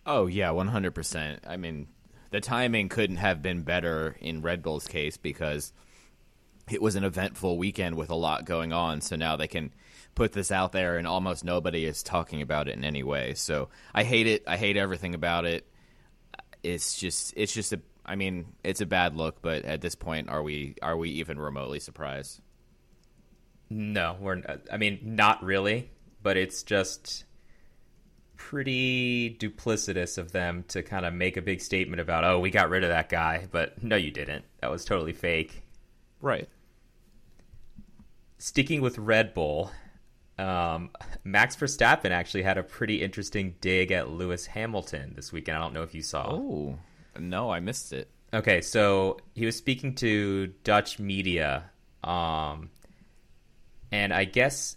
Oh 0.04 0.26
yeah, 0.26 0.50
one 0.50 0.68
hundred 0.68 0.94
percent. 0.94 1.42
I 1.46 1.56
mean, 1.56 1.88
the 2.32 2.40
timing 2.42 2.90
couldn't 2.90 3.16
have 3.16 3.40
been 3.40 3.62
better 3.62 4.16
in 4.20 4.42
Red 4.42 4.62
Bull's 4.62 4.86
case 4.86 5.16
because 5.16 5.72
it 6.70 6.82
was 6.82 6.96
an 6.96 7.04
eventful 7.04 7.56
weekend 7.56 7.96
with 7.96 8.10
a 8.10 8.14
lot 8.14 8.44
going 8.44 8.74
on. 8.74 9.00
So 9.00 9.16
now 9.16 9.36
they 9.36 9.48
can 9.48 9.72
put 10.14 10.32
this 10.32 10.52
out 10.52 10.72
there, 10.72 10.98
and 10.98 11.06
almost 11.06 11.44
nobody 11.44 11.86
is 11.86 12.02
talking 12.02 12.42
about 12.42 12.68
it 12.68 12.76
in 12.76 12.84
any 12.84 13.02
way. 13.02 13.32
So 13.32 13.70
I 13.94 14.04
hate 14.04 14.26
it. 14.26 14.44
I 14.46 14.58
hate 14.58 14.76
everything 14.76 15.14
about 15.14 15.46
it. 15.46 15.66
It's 16.62 16.98
just, 16.98 17.34
it's 17.36 17.52
just 17.52 17.72
a. 17.72 17.80
I 18.04 18.16
mean, 18.16 18.46
it's 18.64 18.80
a 18.80 18.86
bad 18.86 19.14
look, 19.14 19.40
but 19.40 19.64
at 19.64 19.80
this 19.80 19.94
point, 19.94 20.28
are 20.28 20.42
we 20.42 20.74
are 20.82 20.96
we 20.96 21.10
even 21.10 21.38
remotely 21.38 21.80
surprised? 21.80 22.40
No, 23.68 24.16
we're. 24.20 24.42
I 24.72 24.76
mean, 24.76 24.98
not 25.02 25.42
really, 25.44 25.90
but 26.22 26.36
it's 26.36 26.62
just 26.62 27.24
pretty 28.40 29.36
duplicitous 29.38 30.16
of 30.16 30.32
them 30.32 30.64
to 30.68 30.82
kind 30.82 31.04
of 31.04 31.12
make 31.12 31.36
a 31.36 31.42
big 31.42 31.60
statement 31.60 32.00
about, 32.00 32.24
oh, 32.24 32.40
we 32.40 32.50
got 32.50 32.70
rid 32.70 32.82
of 32.82 32.88
that 32.88 33.10
guy, 33.10 33.46
but 33.52 33.82
no, 33.82 33.96
you 33.96 34.10
didn't. 34.10 34.46
That 34.60 34.70
was 34.70 34.84
totally 34.84 35.12
fake. 35.12 35.62
Right. 36.22 36.48
Sticking 38.38 38.80
with 38.80 38.96
Red 38.96 39.34
Bull, 39.34 39.70
um, 40.40 40.90
Max 41.24 41.56
Verstappen 41.56 42.10
actually 42.10 42.42
had 42.42 42.58
a 42.58 42.62
pretty 42.62 43.02
interesting 43.02 43.54
dig 43.60 43.92
at 43.92 44.10
Lewis 44.10 44.46
Hamilton 44.46 45.12
this 45.14 45.32
weekend. 45.32 45.58
I 45.58 45.60
don't 45.60 45.74
know 45.74 45.82
if 45.82 45.94
you 45.94 46.02
saw. 46.02 46.32
Oh 46.32 46.78
no, 47.18 47.50
I 47.50 47.60
missed 47.60 47.92
it. 47.92 48.10
Okay, 48.32 48.60
so 48.60 49.18
he 49.34 49.44
was 49.44 49.56
speaking 49.56 49.96
to 49.96 50.48
Dutch 50.62 50.98
media, 51.00 51.64
um, 52.04 52.70
and 53.90 54.12
I 54.12 54.24
guess 54.24 54.76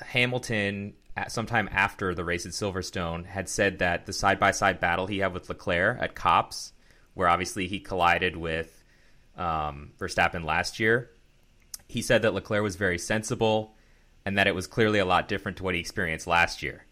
Hamilton, 0.00 0.94
at 1.16 1.30
sometime 1.30 1.68
after 1.70 2.14
the 2.14 2.24
race 2.24 2.46
at 2.46 2.52
Silverstone, 2.52 3.26
had 3.26 3.48
said 3.48 3.80
that 3.80 4.06
the 4.06 4.14
side 4.14 4.40
by 4.40 4.52
side 4.52 4.80
battle 4.80 5.06
he 5.06 5.18
had 5.18 5.34
with 5.34 5.50
Leclerc 5.50 5.98
at 6.00 6.14
Copse, 6.14 6.72
where 7.12 7.28
obviously 7.28 7.66
he 7.66 7.78
collided 7.78 8.36
with 8.36 8.82
um, 9.36 9.92
Verstappen 9.98 10.44
last 10.44 10.80
year, 10.80 11.10
he 11.88 12.00
said 12.00 12.22
that 12.22 12.32
Leclerc 12.32 12.62
was 12.62 12.76
very 12.76 12.98
sensible 12.98 13.74
and 14.30 14.38
that 14.38 14.46
it 14.46 14.54
was 14.54 14.68
clearly 14.68 15.00
a 15.00 15.04
lot 15.04 15.26
different 15.26 15.56
to 15.56 15.64
what 15.64 15.74
he 15.74 15.80
experienced 15.80 16.28
last 16.28 16.62
year. 16.62 16.84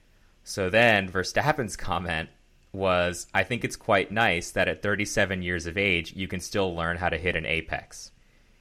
So 0.43 0.69
then 0.71 1.09
Verstappen's 1.09 1.77
comment 1.77 2.31
was 2.73 3.29
I 3.33 3.45
think 3.45 3.63
it's 3.63 3.77
quite 3.77 4.11
nice 4.11 4.51
that 4.51 4.67
at 4.67 4.83
37 4.83 5.41
years 5.43 5.67
of 5.67 5.79
age, 5.79 6.15
you 6.17 6.27
can 6.27 6.41
still 6.41 6.75
learn 6.75 6.97
how 6.97 7.09
to 7.09 7.17
hit 7.17 7.37
an 7.37 7.47
apex. 7.47 8.11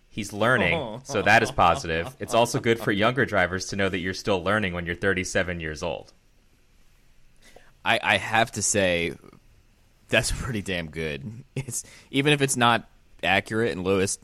He's 0.09 0.31
learning, 0.31 1.01
so 1.05 1.21
that 1.23 1.41
is 1.41 1.49
positive. 1.49 2.15
It's 2.19 2.35
also 2.35 2.59
good 2.59 2.79
for 2.79 2.91
younger 2.91 3.25
drivers 3.25 3.65
to 3.69 3.75
know 3.75 3.89
that 3.89 3.97
you're 3.97 4.13
still 4.13 4.43
learning 4.43 4.73
when 4.73 4.85
you're 4.85 4.93
37 4.93 5.59
years 5.59 5.81
old. 5.81 6.13
I, 7.83 7.99
I 8.03 8.17
have 8.17 8.51
to 8.51 8.61
say 8.61 9.15
that's 10.07 10.31
pretty 10.31 10.61
damn 10.61 10.91
good. 10.91 11.43
It's 11.55 11.83
even 12.11 12.31
if 12.31 12.43
it's 12.43 12.55
not 12.55 12.87
accurate 13.23 13.71
and 13.71 13.83
Lewis 13.83 14.19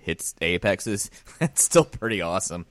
hits 0.00 0.34
apexes, 0.40 1.10
that's 1.38 1.62
still 1.62 1.84
pretty 1.84 2.22
awesome. 2.22 2.64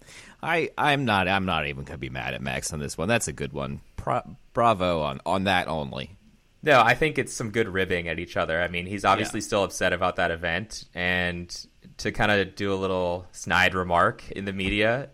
I 0.44 0.70
I'm 0.78 1.06
not 1.06 1.28
I'm 1.28 1.46
not 1.46 1.68
even 1.68 1.86
gonna 1.86 1.98
be 1.98 2.10
mad 2.10 2.34
at 2.34 2.42
Max 2.42 2.74
on 2.74 2.80
this 2.80 2.98
one. 2.98 3.08
That's 3.08 3.28
a 3.28 3.34
good 3.34 3.54
one. 3.54 3.82
Pro, 3.96 4.22
bravo 4.54 5.02
on 5.02 5.22
on 5.26 5.46
that 5.46 5.68
only. 5.68 6.18
No, 6.62 6.82
I 6.82 6.96
think 6.96 7.18
it's 7.18 7.34
some 7.34 7.52
good 7.52 7.68
ribbing 7.68 8.08
at 8.08 8.20
each 8.20 8.38
other. 8.38 8.62
I 8.62 8.70
mean, 8.70 8.86
he's 8.86 9.04
obviously 9.04 9.42
yeah. 9.42 9.46
still 9.46 9.64
upset 9.64 9.92
about 9.92 10.16
that 10.18 10.32
event, 10.32 10.86
and 10.94 11.54
to 11.98 12.12
kind 12.12 12.32
of 12.32 12.56
do 12.56 12.74
a 12.74 12.76
little 12.76 13.26
snide 13.32 13.74
remark 13.74 14.30
in 14.32 14.46
the 14.46 14.54
media 14.54 15.10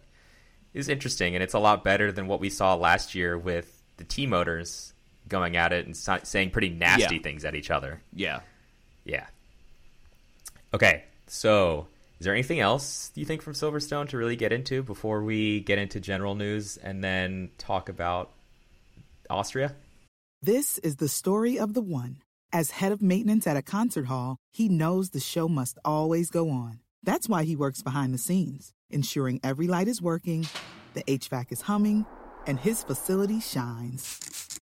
is 0.74 0.90
interesting, 0.90 1.36
and 1.36 1.44
it's 1.44 1.56
a 1.56 1.60
lot 1.60 1.84
better 1.84 2.12
than 2.12 2.28
what 2.28 2.40
we 2.40 2.50
saw 2.50 2.76
last 2.76 3.16
year 3.16 3.38
with 3.38 3.82
the 3.98 4.04
T 4.04 4.28
motors 4.28 4.94
going 5.28 5.58
at 5.58 5.74
it 5.74 5.86
and 5.86 5.96
saying 5.96 6.52
pretty 6.52 6.70
nasty 6.70 7.16
yeah. 7.16 7.22
things 7.22 7.46
at 7.46 7.56
each 7.56 7.72
other. 7.72 8.02
Yeah, 8.14 8.42
yeah. 9.04 9.26
Okay, 10.74 11.04
so 11.26 11.88
is 12.20 12.26
there 12.26 12.34
anything 12.34 12.60
else 12.60 13.12
you 13.16 13.24
think 13.24 13.42
from 13.42 13.54
Silverstone 13.54 14.10
to 14.10 14.18
really 14.18 14.36
get 14.36 14.52
into 14.52 14.84
before 14.84 15.24
we 15.24 15.62
get 15.62 15.80
into 15.80 16.02
general 16.02 16.36
news 16.36 16.76
and 16.76 17.02
then 17.02 17.50
talk 17.58 17.88
about 17.88 18.32
Austria? 19.30 19.74
This 20.42 20.78
is 20.80 20.98
the 20.98 21.08
story 21.08 21.58
of 21.58 21.74
the 21.74 21.82
one. 21.82 22.18
As 22.52 22.72
head 22.72 22.92
of 22.92 23.02
maintenance 23.02 23.48
at 23.48 23.56
a 23.56 23.62
concert 23.62 24.08
hall, 24.08 24.38
he 24.52 24.68
knows 24.68 25.12
the 25.12 25.20
show 25.22 25.48
must 25.48 25.78
always 25.86 26.30
go 26.30 26.50
on. 26.50 26.80
That's 27.04 27.30
why 27.30 27.46
he 27.46 27.56
works 27.56 27.82
behind 27.82 28.14
the 28.14 28.18
scenes, 28.18 28.74
ensuring 28.90 29.40
every 29.42 29.68
light 29.68 29.88
is 29.88 30.02
working, 30.02 30.46
the 30.96 31.04
HVAC 31.04 31.54
is 31.54 31.62
humming, 31.62 32.06
and 32.46 32.60
his 32.60 32.84
facility 32.84 33.40
shines. 33.40 34.39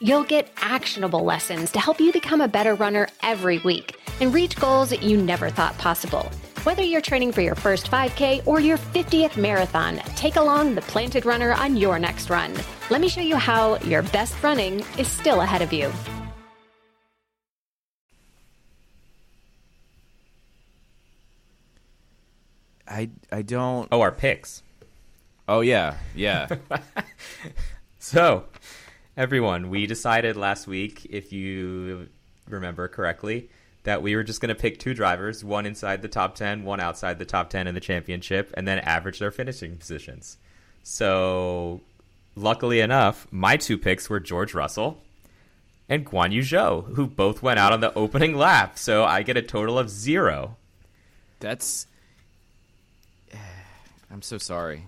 You'll 0.00 0.24
get 0.24 0.52
actionable 0.56 1.24
lessons 1.24 1.70
to 1.72 1.80
help 1.80 2.00
you 2.00 2.12
become 2.12 2.40
a 2.40 2.48
better 2.48 2.74
runner 2.74 3.08
every 3.22 3.58
week 3.58 3.96
and 4.20 4.32
reach 4.32 4.56
goals 4.56 4.92
you 4.92 5.16
never 5.16 5.50
thought 5.50 5.76
possible. 5.78 6.30
Whether 6.64 6.82
you're 6.82 7.00
training 7.00 7.32
for 7.32 7.40
your 7.40 7.54
first 7.54 7.90
5K 7.90 8.46
or 8.46 8.60
your 8.60 8.76
50th 8.76 9.36
marathon, 9.36 9.98
take 10.14 10.36
along 10.36 10.74
the 10.74 10.82
Planted 10.82 11.24
Runner 11.24 11.52
on 11.54 11.76
your 11.76 11.98
next 11.98 12.28
run. 12.28 12.52
Let 12.90 13.00
me 13.00 13.08
show 13.08 13.20
you 13.20 13.36
how 13.36 13.78
your 13.78 14.02
best 14.02 14.42
running 14.42 14.84
is 14.98 15.08
still 15.08 15.40
ahead 15.40 15.62
of 15.62 15.72
you. 15.72 15.92
I 22.88 23.10
I 23.32 23.42
don't. 23.42 23.88
Oh, 23.90 24.00
our 24.00 24.12
picks. 24.12 24.62
Oh 25.48 25.60
yeah, 25.60 25.96
yeah. 26.14 26.48
so, 27.98 28.44
everyone, 29.16 29.70
we 29.70 29.86
decided 29.86 30.36
last 30.36 30.66
week, 30.66 31.06
if 31.08 31.32
you 31.32 32.08
remember 32.48 32.86
correctly, 32.88 33.48
that 33.84 34.02
we 34.02 34.14
were 34.14 34.22
just 34.22 34.40
going 34.40 34.54
to 34.54 34.60
pick 34.60 34.78
two 34.78 34.94
drivers, 34.94 35.44
one 35.44 35.64
inside 35.64 36.02
the 36.02 36.08
top 36.08 36.34
10, 36.34 36.64
one 36.64 36.80
outside 36.80 37.18
the 37.18 37.24
top 37.24 37.48
10 37.48 37.66
in 37.66 37.74
the 37.74 37.80
championship, 37.80 38.52
and 38.54 38.68
then 38.68 38.78
average 38.80 39.18
their 39.18 39.30
finishing 39.30 39.76
positions. 39.76 40.36
So, 40.82 41.80
luckily 42.34 42.80
enough, 42.80 43.26
my 43.30 43.56
two 43.56 43.78
picks 43.78 44.10
were 44.10 44.20
George 44.20 44.54
Russell 44.54 45.02
and 45.88 46.04
Guan 46.04 46.32
Yu 46.32 46.42
Zhou, 46.42 46.94
who 46.94 47.06
both 47.06 47.42
went 47.42 47.58
out 47.58 47.72
on 47.72 47.80
the 47.80 47.94
opening 47.94 48.36
lap. 48.36 48.78
So, 48.78 49.04
I 49.04 49.22
get 49.22 49.36
a 49.36 49.42
total 49.42 49.78
of 49.78 49.88
zero. 49.88 50.56
That's. 51.40 51.86
I'm 54.10 54.22
so 54.22 54.38
sorry. 54.38 54.84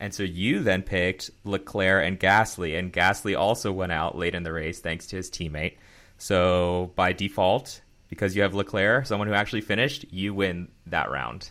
And 0.00 0.14
so 0.14 0.22
you 0.22 0.60
then 0.60 0.82
picked 0.82 1.30
Leclerc 1.44 2.06
and 2.06 2.20
Gasly, 2.20 2.78
and 2.78 2.92
Gasly 2.92 3.36
also 3.36 3.72
went 3.72 3.92
out 3.92 4.16
late 4.16 4.34
in 4.34 4.44
the 4.44 4.52
race 4.52 4.80
thanks 4.80 5.06
to 5.08 5.16
his 5.16 5.30
teammate. 5.30 5.76
So 6.18 6.92
by 6.94 7.12
default, 7.12 7.80
because 8.08 8.36
you 8.36 8.42
have 8.42 8.54
Leclerc, 8.54 9.06
someone 9.06 9.28
who 9.28 9.34
actually 9.34 9.60
finished, 9.60 10.04
you 10.10 10.34
win 10.34 10.68
that 10.86 11.10
round. 11.10 11.50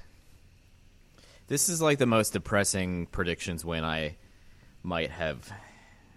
This 1.48 1.70
is 1.70 1.82
like 1.82 1.98
the 1.98 2.06
most 2.06 2.34
depressing 2.34 3.06
predictions 3.08 3.64
win 3.64 3.84
I 3.84 4.16
might 4.84 5.12
have, 5.12 5.50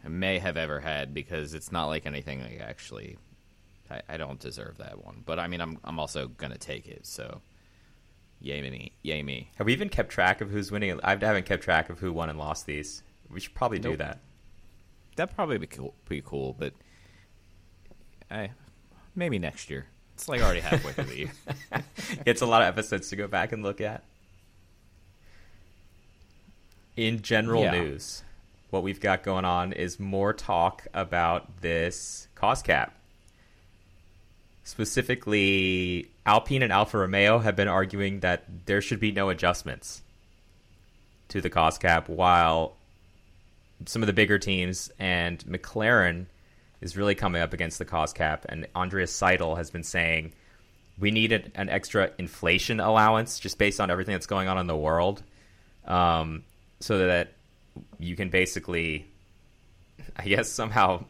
may 0.05 0.39
have 0.39 0.57
ever 0.57 0.81
had 0.81 1.15
because 1.15 1.55
it's 1.55 1.71
not 1.71 1.87
like 1.87 2.07
anything 2.07 2.43
like 2.43 2.61
actually. 2.61 3.17
I, 3.91 4.03
I 4.09 4.17
don't 4.17 4.39
deserve 4.39 4.79
that 4.79 5.05
one, 5.05 5.23
but 5.27 5.39
I 5.39 5.49
mean, 5.49 5.61
I'm 5.61 5.79
I'm 5.83 5.99
also 5.99 6.29
gonna 6.29 6.59
take 6.59 6.87
it. 6.87 7.07
So 7.07 7.41
Yay 8.41 8.63
me, 8.63 8.93
yay 9.03 9.23
me. 9.23 9.51
Have 9.57 9.67
we 9.67 9.73
even 9.73 9.91
kept 9.91 10.11
track 10.11 10.41
of 10.41 10.51
who's 10.51 10.73
winning? 10.73 10.99
I 11.05 11.11
haven't 11.11 11.45
kept 11.45 11.63
track 11.63 11.91
of 11.91 11.99
who 11.99 12.13
won 12.13 12.31
and 12.31 12.39
lost 12.39 12.67
these. 12.67 13.03
We 13.31 13.39
should 13.39 13.55
probably 13.55 13.79
nope. 13.79 13.93
do 13.93 13.97
that. 13.99 14.21
That'd 15.17 15.35
probably 15.35 15.59
be 15.59 15.67
cool, 15.67 15.95
pretty 16.07 16.23
cool, 16.25 16.57
but 16.59 16.73
I 18.31 18.51
maybe 19.15 19.39
next 19.39 19.69
year. 19.69 19.87
It's 20.15 20.29
like 20.29 20.41
already 20.41 20.61
halfway 20.61 20.93
through 20.93 21.05
the 21.05 21.17
year. 21.17 21.33
it's 22.27 22.41
a 22.41 22.47
lot 22.47 22.63
of 22.63 22.69
episodes 22.69 23.11
to 23.11 23.17
go 23.17 23.29
back 23.29 23.53
and 23.53 23.63
look 23.63 23.81
at. 23.81 24.05
In 26.97 27.23
general 27.23 27.63
yeah. 27.63 27.73
news, 27.73 28.23
what 28.71 28.83
we've 28.83 29.01
got 29.01 29.23
going 29.23 29.45
on 29.45 29.73
is 29.73 30.01
more 30.01 30.33
talk 30.33 30.87
about 30.95 31.61
this 31.61 32.29
cost 32.35 32.65
cap 32.65 32.95
Specifically, 34.71 36.09
Alpine 36.25 36.63
and 36.63 36.73
Alfa 36.73 36.99
Romeo 36.99 37.41
have 37.41 37.57
been 37.57 37.67
arguing 37.67 38.21
that 38.21 38.45
there 38.67 38.81
should 38.81 39.01
be 39.01 39.11
no 39.11 39.29
adjustments 39.29 40.01
to 41.27 41.41
the 41.41 41.51
cost 41.51 41.83
cap, 41.83 42.09
while 42.09 42.77
some 43.87 44.01
of 44.01 44.07
the 44.07 44.13
bigger 44.13 44.39
teams 44.39 44.89
and 45.01 45.41
McLaren 45.45 46.27
is 46.81 46.97
really 46.97 47.17
coming 47.17 47.43
up 47.43 47.53
against 47.53 47.81
the 47.81 47.85
cost 47.85 48.15
cap. 48.15 48.47
And 48.49 48.69
Andreas 48.77 49.13
Seidl 49.13 49.57
has 49.57 49.73
been 49.73 49.83
saying 49.83 50.35
we 51.01 51.11
need 51.11 51.51
an 51.57 51.69
extra 51.69 52.13
inflation 52.17 52.79
allowance 52.79 53.41
just 53.41 53.59
based 53.59 53.81
on 53.81 53.91
everything 53.91 54.15
that's 54.15 54.27
going 54.27 54.47
on 54.47 54.57
in 54.57 54.69
the 54.69 54.77
world, 54.77 55.21
um, 55.85 56.45
so 56.79 57.09
that 57.09 57.33
you 57.99 58.15
can 58.15 58.31
basically, 58.31 59.05
I 60.15 60.29
guess, 60.29 60.49
somehow 60.49 61.07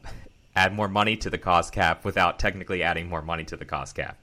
add 0.55 0.75
more 0.75 0.89
money 0.89 1.17
to 1.17 1.31
the 1.31 1.39
cost 1.39 1.73
cap 1.73 2.05
without 2.05 2.39
technically 2.39 2.83
adding 2.83 3.09
more 3.09 3.23
money 3.23 3.45
to 3.45 3.57
the 3.57 3.65
cost 3.65 3.95
cap. 3.95 4.19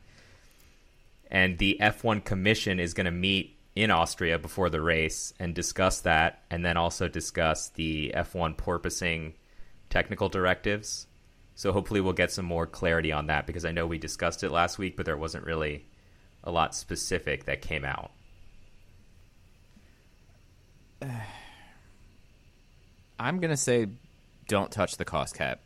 And 1.30 1.58
the 1.58 1.78
F1 1.82 2.24
Commission 2.24 2.80
is 2.80 2.94
going 2.94 3.06
to 3.06 3.12
meet 3.12 3.58
in 3.76 3.92
Austria 3.92 4.40
before 4.40 4.70
the 4.70 4.82
race 4.82 5.34
and 5.40 5.54
discuss 5.54 6.02
that, 6.02 6.44
and 6.50 6.66
then 6.66 6.78
also 6.78 7.08
discuss 7.08 7.70
the 7.70 8.12
F1 8.16 8.56
porpoising 8.58 9.34
technical 9.90 10.30
directives. 10.30 11.08
So 11.56 11.72
hopefully 11.72 12.02
we'll 12.02 12.14
get 12.14 12.32
some 12.32 12.46
more 12.46 12.66
clarity 12.66 13.12
on 13.12 13.28
that 13.28 13.46
because 13.46 13.66
I 13.66 13.72
know 13.72 13.86
we 13.88 13.98
discussed 13.98 14.44
it 14.44 14.52
last 14.52 14.78
week, 14.78 14.96
but 14.96 15.06
there 15.06 15.18
wasn't 15.18 15.46
really 15.46 15.86
a 16.44 16.52
lot 16.52 16.76
specific 16.76 17.46
that 17.46 17.62
came 17.62 17.86
out. 17.86 18.12
I'm 23.20 23.40
going 23.40 23.52
to 23.52 23.58
say 23.58 23.88
don't 24.48 24.72
touch 24.72 24.98
the 24.98 25.06
cost 25.06 25.36
cap 25.36 25.60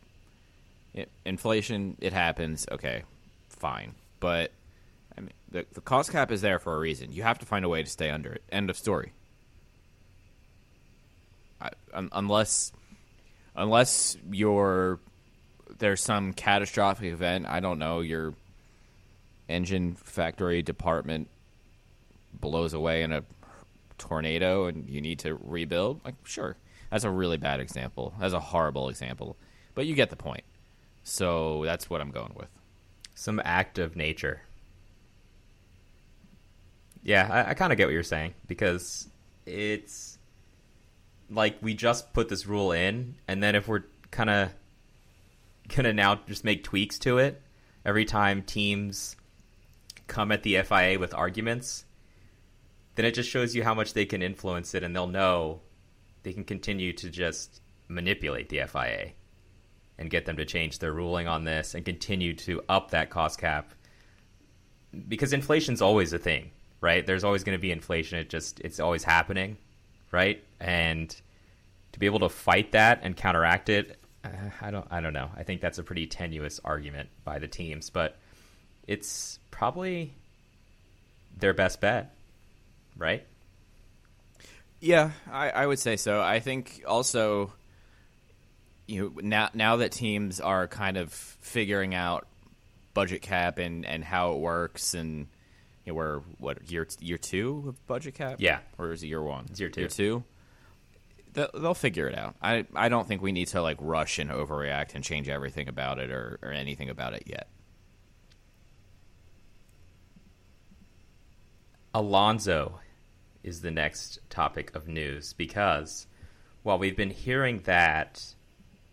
inflation, 1.24 1.96
it 2.00 2.12
happens. 2.12 2.66
Okay, 2.70 3.02
fine. 3.48 3.94
But 4.20 4.52
I 5.16 5.20
mean, 5.20 5.32
the, 5.50 5.66
the 5.72 5.80
cost 5.80 6.12
cap 6.12 6.30
is 6.30 6.40
there 6.40 6.58
for 6.58 6.74
a 6.74 6.78
reason. 6.78 7.12
You 7.12 7.22
have 7.22 7.38
to 7.40 7.46
find 7.46 7.64
a 7.64 7.68
way 7.68 7.82
to 7.82 7.90
stay 7.90 8.10
under 8.10 8.32
it. 8.32 8.42
End 8.50 8.70
of 8.70 8.76
story. 8.76 9.12
I, 11.60 11.70
un, 11.92 12.08
unless, 12.12 12.72
unless 13.54 14.16
you're 14.30 14.98
there's 15.78 16.00
some 16.00 16.32
catastrophic 16.32 17.12
event. 17.12 17.46
I 17.46 17.60
don't 17.60 17.78
know. 17.78 18.00
Your 18.00 18.34
engine 19.48 19.94
factory 19.94 20.62
department 20.62 21.28
blows 22.32 22.72
away 22.72 23.02
in 23.02 23.12
a 23.12 23.24
tornado 23.98 24.66
and 24.66 24.88
you 24.88 25.00
need 25.00 25.20
to 25.20 25.38
rebuild, 25.42 26.00
like 26.04 26.14
sure, 26.24 26.56
that's 26.90 27.04
a 27.04 27.10
really 27.10 27.36
bad 27.36 27.60
example. 27.60 28.14
That's 28.18 28.34
a 28.34 28.40
horrible 28.40 28.88
example, 28.88 29.36
but 29.74 29.86
you 29.86 29.94
get 29.94 30.10
the 30.10 30.16
point. 30.16 30.44
So 31.04 31.62
that's 31.64 31.90
what 31.90 32.00
I'm 32.00 32.10
going 32.10 32.32
with. 32.36 32.48
Some 33.14 33.40
act 33.44 33.78
of 33.78 33.96
nature. 33.96 34.42
Yeah, 37.02 37.28
I, 37.30 37.50
I 37.50 37.54
kind 37.54 37.72
of 37.72 37.78
get 37.78 37.86
what 37.86 37.94
you're 37.94 38.02
saying 38.02 38.34
because 38.46 39.08
it's 39.44 40.18
like 41.28 41.56
we 41.60 41.74
just 41.74 42.12
put 42.12 42.28
this 42.28 42.46
rule 42.46 42.72
in, 42.72 43.16
and 43.26 43.42
then 43.42 43.54
if 43.54 43.66
we're 43.66 43.84
kind 44.10 44.30
of 44.30 44.50
gonna 45.68 45.92
now 45.92 46.20
just 46.26 46.44
make 46.44 46.62
tweaks 46.62 46.98
to 47.00 47.18
it 47.18 47.40
every 47.84 48.04
time 48.04 48.42
teams 48.42 49.16
come 50.06 50.30
at 50.30 50.42
the 50.42 50.62
FIA 50.62 50.98
with 50.98 51.14
arguments, 51.14 51.84
then 52.94 53.04
it 53.04 53.14
just 53.14 53.28
shows 53.28 53.54
you 53.54 53.64
how 53.64 53.74
much 53.74 53.94
they 53.94 54.04
can 54.04 54.22
influence 54.22 54.74
it, 54.74 54.84
and 54.84 54.94
they'll 54.94 55.06
know 55.06 55.60
they 56.22 56.32
can 56.32 56.44
continue 56.44 56.92
to 56.92 57.10
just 57.10 57.60
manipulate 57.88 58.48
the 58.48 58.60
FIA 58.66 59.12
and 59.98 60.10
get 60.10 60.24
them 60.24 60.36
to 60.36 60.44
change 60.44 60.78
their 60.78 60.92
ruling 60.92 61.28
on 61.28 61.44
this 61.44 61.74
and 61.74 61.84
continue 61.84 62.34
to 62.34 62.62
up 62.68 62.90
that 62.90 63.10
cost 63.10 63.38
cap. 63.38 63.72
Because 65.08 65.32
inflation's 65.32 65.82
always 65.82 66.12
a 66.12 66.18
thing 66.18 66.50
right? 66.82 67.06
There's 67.06 67.24
always 67.24 67.44
going 67.44 67.56
to 67.56 67.62
be 67.62 67.70
inflation. 67.70 68.18
It 68.18 68.28
just 68.28 68.60
it's 68.60 68.80
always 68.80 69.04
happening 69.04 69.56
right? 70.10 70.42
And 70.60 71.14
to 71.92 71.98
be 71.98 72.06
able 72.06 72.20
to 72.20 72.28
fight 72.28 72.72
that 72.72 73.00
and 73.02 73.16
counteract 73.16 73.68
it 73.68 73.98
uh, 74.24 74.28
i 74.60 74.70
don't 74.70 74.86
i 74.90 75.00
don't 75.00 75.12
know. 75.12 75.30
I 75.36 75.42
think 75.42 75.60
that's 75.60 75.78
a 75.78 75.82
pretty 75.82 76.06
tenuous 76.06 76.60
argument 76.64 77.08
by 77.24 77.38
the 77.38 77.48
teams 77.48 77.90
but 77.90 78.18
it's 78.86 79.38
probably 79.50 80.14
their 81.38 81.54
best 81.54 81.80
bet 81.80 82.14
right? 82.96 83.26
Yeah, 84.80 85.12
I, 85.30 85.50
I 85.50 85.66
would 85.66 85.78
say 85.78 85.96
so. 85.96 86.20
I 86.20 86.40
think 86.40 86.82
also, 86.88 87.52
you 88.86 89.02
know, 89.02 89.20
now 89.22 89.50
now 89.54 89.76
that 89.76 89.92
teams 89.92 90.40
are 90.40 90.66
kind 90.68 90.96
of 90.96 91.12
figuring 91.12 91.94
out 91.94 92.26
budget 92.94 93.22
cap 93.22 93.58
and, 93.58 93.86
and 93.86 94.04
how 94.04 94.32
it 94.32 94.38
works, 94.38 94.94
and 94.94 95.28
you 95.84 95.92
know, 95.92 95.94
we're 95.94 96.18
what 96.38 96.70
year 96.70 96.86
year 97.00 97.18
two 97.18 97.64
of 97.68 97.86
budget 97.86 98.14
cap? 98.14 98.36
Yeah. 98.38 98.60
or 98.78 98.92
is 98.92 99.02
it 99.02 99.08
year 99.08 99.22
one? 99.22 99.46
It's 99.50 99.60
year 99.60 99.70
two. 99.70 99.80
Year 99.80 99.88
two. 99.88 100.24
They'll, 101.34 101.50
they'll 101.54 101.74
figure 101.74 102.08
it 102.08 102.16
out. 102.16 102.36
I 102.42 102.66
I 102.74 102.88
don't 102.88 103.08
think 103.08 103.22
we 103.22 103.32
need 103.32 103.48
to 103.48 103.62
like 103.62 103.78
rush 103.80 104.18
and 104.18 104.30
overreact 104.30 104.94
and 104.94 105.02
change 105.02 105.28
everything 105.28 105.68
about 105.68 105.98
it 105.98 106.10
or, 106.10 106.38
or 106.42 106.52
anything 106.52 106.90
about 106.90 107.14
it 107.14 107.24
yet. 107.26 107.48
Alonso 111.94 112.80
is 113.42 113.60
the 113.60 113.70
next 113.70 114.18
topic 114.30 114.74
of 114.74 114.88
news 114.88 115.32
because 115.34 116.06
while 116.62 116.78
we've 116.78 116.96
been 116.96 117.10
hearing 117.10 117.60
that 117.64 118.34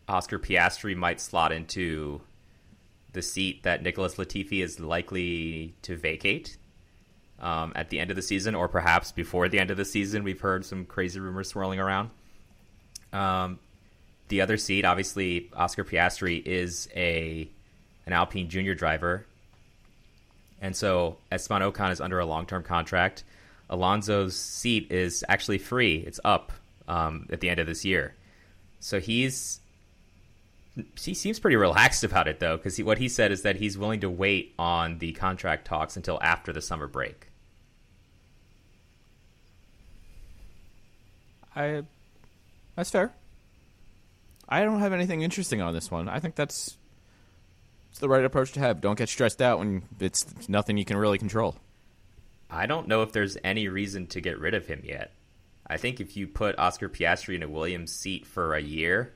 Oscar 0.10 0.40
Piastri 0.40 0.96
might 0.96 1.22
slot 1.22 1.52
into 1.52 2.22
the 3.14 3.22
seat 3.22 3.64
that 3.64 3.82
Nicholas 3.82 4.16
Latifi 4.16 4.64
is 4.64 4.80
likely 4.80 5.74
to 5.84 5.96
vacate 5.96 6.58
um, 7.40 7.72
at 7.76 7.90
the 7.90 8.00
end 8.00 8.10
of 8.10 8.16
the 8.16 8.22
season, 8.22 8.54
or 8.56 8.68
perhaps 8.68 9.12
before 9.12 9.48
the 9.48 9.60
end 9.60 9.72
of 9.72 9.78
the 9.78 9.86
season, 9.86 10.24
we've 10.24 10.42
heard 10.42 10.66
some 10.66 10.86
crazy 10.86 11.20
rumors 11.20 11.50
swirling 11.50 11.80
around. 11.80 12.10
Um, 13.14 13.60
the 14.28 14.42
other 14.42 14.58
seat, 14.58 14.86
obviously, 14.86 15.50
Oscar 15.56 15.84
Piastri 15.84 16.46
is 16.46 16.90
a 16.96 17.50
an 18.06 18.14
Alpine 18.14 18.50
Junior 18.50 18.76
driver 18.76 19.26
and 20.62 20.76
so 20.76 21.18
Esteban 21.32 21.62
Ocon 21.62 21.92
is 21.92 22.02
under 22.02 22.20
a 22.20 22.26
long 22.26 22.46
term 22.46 22.64
contract. 22.64 23.24
Alonso's 23.70 24.36
seat 24.36 24.92
is 24.92 25.24
actually 25.30 25.60
free. 25.60 25.98
It's 25.98 26.20
up 26.24 26.52
um, 26.88 27.28
at 27.32 27.40
the 27.40 27.50
end 27.50 27.60
of 27.60 27.68
this 27.68 27.86
year. 27.86 28.16
So 28.80 29.00
he's 29.00 29.60
he 31.00 31.14
seems 31.14 31.40
pretty 31.40 31.56
relaxed 31.56 32.04
about 32.04 32.28
it 32.28 32.40
though, 32.40 32.58
because 32.58 32.78
what 32.80 32.98
he 32.98 33.08
said 33.08 33.32
is 33.32 33.42
that 33.44 33.58
he's 33.58 33.78
willing 33.78 34.00
to 34.02 34.10
wait 34.10 34.54
on 34.60 35.00
the 35.00 35.12
contract 35.14 35.66
talks 35.66 35.96
until 35.96 36.20
after 36.22 36.52
the 36.54 36.62
summer 36.62 36.88
break. 36.88 37.28
I 41.56 41.84
that's 42.76 42.92
fair. 42.92 43.12
I 44.48 44.64
don't 44.64 44.80
have 44.80 44.94
anything 44.94 45.22
interesting 45.22 45.62
on 45.62 45.74
this 45.74 45.92
one. 45.92 46.08
I 46.08 46.20
think 46.20 46.36
that's 46.36 46.78
it's 47.92 48.00
the 48.00 48.10
right 48.10 48.24
approach 48.24 48.52
to 48.54 48.60
have. 48.60 48.82
Don't 48.82 48.98
get 48.98 49.10
stressed 49.10 49.42
out 49.42 49.60
when 49.60 49.84
it's 50.00 50.48
nothing 50.48 50.78
you 50.78 50.86
can 50.86 50.98
really 50.98 51.18
control. 51.18 51.58
I 52.50 52.66
don't 52.66 52.88
know 52.88 53.04
if 53.04 53.12
there's 53.12 53.38
any 53.44 53.68
reason 53.68 54.08
to 54.08 54.22
get 54.22 54.40
rid 54.40 54.54
of 54.54 54.68
him 54.68 54.82
yet. 54.84 55.14
I 55.68 55.78
think 55.78 56.00
if 56.00 56.18
you 56.18 56.28
put 56.28 56.58
Oscar 56.58 56.90
Piastri 56.90 57.36
in 57.36 57.44
a 57.44 57.50
Williams 57.50 57.94
seat 57.94 58.26
for 58.26 58.56
a 58.56 58.62
year, 58.62 59.14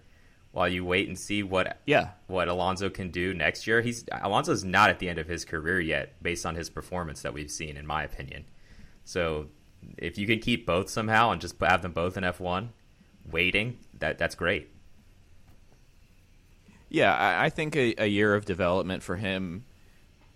while 0.53 0.69
you 0.69 0.85
wait 0.85 1.07
and 1.07 1.17
see 1.19 1.43
what 1.43 1.79
Yeah. 1.85 2.11
what 2.27 2.47
Alonso 2.47 2.89
can 2.89 3.09
do 3.09 3.33
next 3.33 3.67
year, 3.67 3.81
he's 3.81 4.05
Alonso's 4.21 4.63
not 4.63 4.89
at 4.89 4.99
the 4.99 5.09
end 5.09 5.19
of 5.19 5.27
his 5.27 5.43
career 5.45 5.81
yet, 5.81 6.13
based 6.23 6.45
on 6.45 6.55
his 6.55 6.69
performance 6.69 7.21
that 7.23 7.33
we've 7.33 7.51
seen, 7.51 7.75
in 7.75 7.85
my 7.85 8.03
opinion. 8.03 8.45
So 9.03 9.47
if 9.97 10.17
you 10.17 10.25
can 10.25 10.39
keep 10.39 10.65
both 10.65 10.89
somehow 10.89 11.31
and 11.31 11.41
just 11.41 11.55
have 11.59 11.81
them 11.81 11.91
both 11.91 12.15
in 12.15 12.23
F 12.23 12.39
one, 12.39 12.69
waiting, 13.29 13.79
that 13.99 14.17
that's 14.17 14.35
great. 14.35 14.69
Yeah, 16.89 17.13
I, 17.15 17.45
I 17.45 17.49
think 17.49 17.75
a, 17.75 17.95
a 18.03 18.05
year 18.07 18.35
of 18.35 18.45
development 18.45 19.01
for 19.03 19.15
him, 19.15 19.65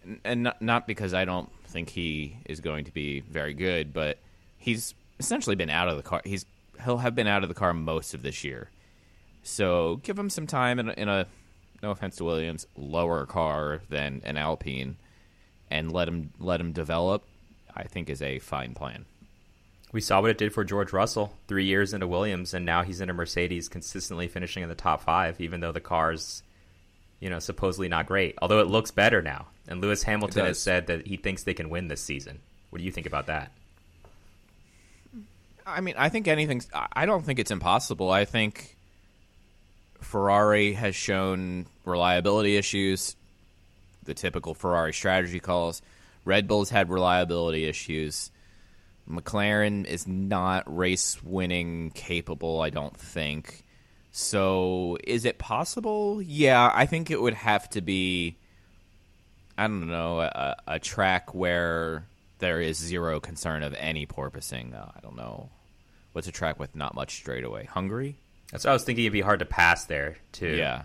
and- 0.03 0.19
and 0.23 0.43
not, 0.43 0.61
not 0.61 0.87
because 0.87 1.13
I 1.13 1.25
don't 1.25 1.49
think 1.65 1.89
he 1.89 2.37
is 2.45 2.59
going 2.61 2.85
to 2.85 2.91
be 2.91 3.19
very 3.19 3.53
good, 3.53 3.93
but 3.93 4.17
he's 4.57 4.95
essentially 5.19 5.55
been 5.55 5.69
out 5.69 5.87
of 5.89 5.97
the 5.97 6.03
car. 6.03 6.21
He's 6.25 6.45
he'll 6.83 6.97
have 6.99 7.13
been 7.15 7.27
out 7.27 7.43
of 7.43 7.49
the 7.49 7.55
car 7.55 7.73
most 7.73 8.13
of 8.13 8.21
this 8.23 8.43
year, 8.43 8.69
so 9.47 9.99
give 10.03 10.17
him 10.17 10.29
some 10.29 10.47
time 10.47 10.79
in 10.79 10.89
a, 10.89 10.93
in 10.93 11.09
a 11.09 11.27
no 11.81 11.91
offense 11.91 12.17
to 12.17 12.23
Williams 12.23 12.67
lower 12.75 13.25
car 13.25 13.81
than 13.89 14.21
an 14.25 14.37
Alpine, 14.37 14.97
and 15.69 15.91
let 15.91 16.07
him 16.07 16.31
let 16.39 16.59
him 16.59 16.71
develop. 16.73 17.23
I 17.75 17.83
think 17.83 18.09
is 18.09 18.21
a 18.21 18.39
fine 18.39 18.73
plan. 18.73 19.05
We 19.91 20.01
saw 20.01 20.19
what 20.19 20.31
it 20.31 20.37
did 20.37 20.53
for 20.53 20.63
George 20.63 20.91
Russell, 20.91 21.33
three 21.47 21.65
years 21.65 21.93
into 21.93 22.07
Williams, 22.07 22.53
and 22.53 22.65
now 22.65 22.83
he's 22.83 23.01
in 23.01 23.09
a 23.09 23.13
Mercedes, 23.13 23.69
consistently 23.69 24.27
finishing 24.27 24.63
in 24.63 24.69
the 24.69 24.75
top 24.75 25.01
five, 25.01 25.39
even 25.39 25.59
though 25.59 25.71
the 25.71 25.79
car's, 25.79 26.43
you 27.19 27.29
know, 27.29 27.39
supposedly 27.39 27.87
not 27.87 28.07
great. 28.07 28.35
Although 28.41 28.59
it 28.59 28.67
looks 28.67 28.91
better 28.91 29.21
now. 29.21 29.47
And 29.67 29.79
Lewis 29.79 30.03
Hamilton 30.03 30.45
has 30.45 30.59
said 30.59 30.87
that 30.87 31.05
he 31.05 31.17
thinks 31.17 31.43
they 31.43 31.53
can 31.53 31.69
win 31.69 31.87
this 31.87 32.01
season. 32.01 32.39
What 32.69 32.79
do 32.79 32.85
you 32.85 32.91
think 32.91 33.07
about 33.07 33.27
that? 33.27 33.51
I 35.65 35.81
mean, 35.81 35.95
I 35.97 36.09
think 36.09 36.27
anything's. 36.27 36.67
I 36.73 36.87
I 36.93 37.05
don't 37.05 37.23
think 37.23 37.39
it's 37.39 37.51
impossible. 37.51 38.09
I 38.09 38.25
think 38.25 38.76
Ferrari 40.01 40.73
has 40.73 40.95
shown 40.95 41.65
reliability 41.85 42.57
issues, 42.57 43.15
the 44.03 44.13
typical 44.13 44.53
Ferrari 44.53 44.93
strategy 44.93 45.39
calls. 45.39 45.81
Red 46.25 46.47
Bull's 46.47 46.69
had 46.69 46.89
reliability 46.89 47.65
issues. 47.65 48.31
McLaren 49.09 49.85
is 49.85 50.07
not 50.07 50.63
race 50.75 51.21
winning 51.23 51.91
capable, 51.91 52.61
I 52.61 52.69
don't 52.69 52.95
think. 52.95 53.63
So, 54.11 54.97
is 55.03 55.25
it 55.25 55.37
possible? 55.37 56.21
Yeah, 56.21 56.71
I 56.73 56.85
think 56.85 57.11
it 57.11 57.21
would 57.21 57.35
have 57.35 57.69
to 57.71 57.81
be, 57.81 58.35
I 59.57 59.67
don't 59.67 59.87
know, 59.87 60.21
a, 60.21 60.55
a 60.67 60.79
track 60.79 61.33
where 61.33 62.07
there 62.39 62.59
is 62.59 62.77
zero 62.77 63.19
concern 63.19 63.63
of 63.63 63.73
any 63.75 64.05
porpoising. 64.05 64.73
Uh, 64.73 64.91
I 64.95 64.99
don't 65.01 65.15
know. 65.15 65.49
What's 66.13 66.27
a 66.27 66.31
track 66.31 66.59
with 66.59 66.75
not 66.75 66.95
much 66.95 67.15
straightaway? 67.15 67.65
Hungary? 67.65 68.17
That's 68.51 68.63
what 68.63 68.71
I 68.71 68.73
was 68.73 68.83
thinking. 68.83 69.05
It'd 69.05 69.13
be 69.13 69.21
hard 69.21 69.39
to 69.39 69.45
pass 69.45 69.85
there 69.85 70.17
too. 70.31 70.55
Yeah. 70.55 70.83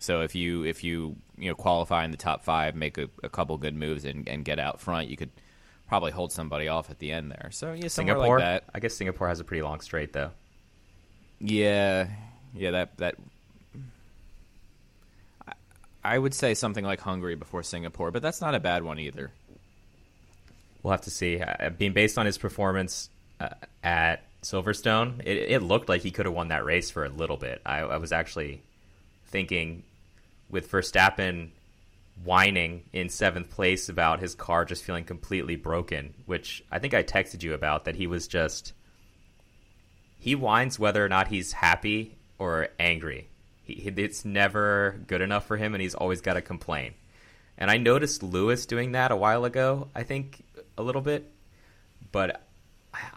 So 0.00 0.20
if 0.20 0.34
you 0.34 0.64
if 0.64 0.84
you 0.84 1.16
you 1.36 1.48
know 1.48 1.54
qualify 1.54 2.04
in 2.04 2.10
the 2.10 2.16
top 2.16 2.44
five, 2.44 2.74
make 2.74 2.98
a, 2.98 3.08
a 3.22 3.28
couple 3.28 3.56
good 3.58 3.74
moves 3.74 4.04
and, 4.04 4.28
and 4.28 4.44
get 4.44 4.58
out 4.58 4.80
front, 4.80 5.08
you 5.08 5.16
could 5.16 5.30
probably 5.88 6.12
hold 6.12 6.30
somebody 6.32 6.68
off 6.68 6.90
at 6.90 6.98
the 6.98 7.10
end 7.10 7.30
there. 7.30 7.48
So 7.52 7.72
yeah, 7.72 7.88
Singapore. 7.88 8.38
like 8.38 8.44
that. 8.44 8.64
I 8.74 8.80
guess 8.80 8.94
Singapore 8.94 9.28
has 9.28 9.40
a 9.40 9.44
pretty 9.44 9.62
long 9.62 9.80
straight 9.80 10.12
though. 10.12 10.30
Yeah, 11.40 12.08
yeah. 12.54 12.70
That 12.72 12.96
that. 12.98 13.14
I- 15.46 15.52
I 16.04 16.16
would 16.18 16.32
say 16.34 16.54
something 16.54 16.84
like 16.84 17.00
Hungary 17.00 17.34
before 17.34 17.62
Singapore, 17.62 18.10
but 18.10 18.22
that's 18.22 18.40
not 18.40 18.54
a 18.54 18.60
bad 18.60 18.82
one 18.84 18.98
either. 18.98 19.30
We'll 20.82 20.92
have 20.92 21.02
to 21.02 21.10
see. 21.10 21.40
Uh, 21.40 21.70
being 21.70 21.92
based 21.92 22.18
on 22.18 22.24
his 22.26 22.38
performance 22.38 23.10
uh, 23.40 23.48
at 23.82 24.22
Silverstone, 24.42 25.20
it, 25.20 25.50
it 25.50 25.62
looked 25.62 25.88
like 25.88 26.02
he 26.02 26.10
could 26.10 26.26
have 26.26 26.34
won 26.34 26.48
that 26.48 26.64
race 26.64 26.90
for 26.90 27.04
a 27.04 27.08
little 27.08 27.36
bit. 27.36 27.60
I, 27.66 27.80
I 27.80 27.96
was 27.96 28.12
actually 28.12 28.62
thinking 29.26 29.82
with 30.48 30.70
Verstappen 30.70 31.50
whining 32.24 32.82
in 32.92 33.08
seventh 33.08 33.50
place 33.50 33.88
about 33.88 34.20
his 34.20 34.34
car 34.34 34.64
just 34.64 34.84
feeling 34.84 35.04
completely 35.04 35.56
broken, 35.56 36.14
which 36.26 36.64
I 36.70 36.78
think 36.78 36.94
I 36.94 37.02
texted 37.02 37.42
you 37.42 37.54
about 37.54 37.84
that 37.84 37.96
he 37.96 38.06
was 38.06 38.26
just 38.26 38.72
he 40.18 40.34
whines 40.34 40.78
whether 40.78 41.04
or 41.04 41.08
not 41.08 41.28
he's 41.28 41.52
happy 41.52 42.16
or 42.38 42.68
angry. 42.78 43.28
He, 43.62 43.74
it's 43.74 44.24
never 44.24 45.00
good 45.06 45.20
enough 45.20 45.46
for 45.46 45.56
him, 45.56 45.74
and 45.74 45.82
he's 45.82 45.94
always 45.94 46.20
got 46.20 46.34
to 46.34 46.42
complain. 46.42 46.94
And 47.56 47.70
I 47.70 47.76
noticed 47.76 48.22
Lewis 48.22 48.66
doing 48.66 48.92
that 48.92 49.10
a 49.12 49.16
while 49.16 49.44
ago. 49.44 49.88
I 49.94 50.02
think 50.02 50.42
a 50.76 50.82
little 50.82 51.02
bit, 51.02 51.30
but 52.12 52.47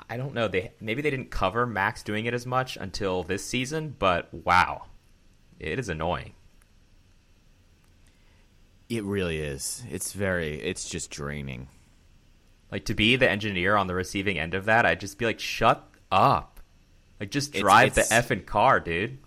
I 0.09 0.17
don't 0.17 0.33
know. 0.33 0.47
They 0.47 0.71
maybe 0.81 1.01
they 1.01 1.09
didn't 1.09 1.31
cover 1.31 1.65
Max 1.65 2.03
doing 2.03 2.25
it 2.25 2.33
as 2.33 2.45
much 2.45 2.77
until 2.77 3.23
this 3.23 3.45
season, 3.45 3.95
but 3.97 4.31
wow, 4.33 4.83
it 5.59 5.79
is 5.79 5.89
annoying. 5.89 6.33
It 8.89 9.03
really 9.03 9.39
is. 9.39 9.83
It's 9.89 10.11
very. 10.13 10.61
It's 10.61 10.89
just 10.89 11.09
draining. 11.09 11.69
Like 12.71 12.85
to 12.85 12.93
be 12.93 13.15
the 13.15 13.29
engineer 13.29 13.75
on 13.75 13.87
the 13.87 13.95
receiving 13.95 14.37
end 14.37 14.53
of 14.53 14.65
that, 14.65 14.85
I'd 14.85 14.99
just 14.99 15.17
be 15.17 15.25
like, 15.25 15.39
shut 15.39 15.85
up. 16.11 16.59
Like 17.19 17.31
just 17.31 17.49
It's- 17.49 17.61
drive 17.61 17.97
it's- 17.97 18.09
the 18.09 18.15
effing 18.15 18.45
car, 18.45 18.79
dude. 18.79 19.17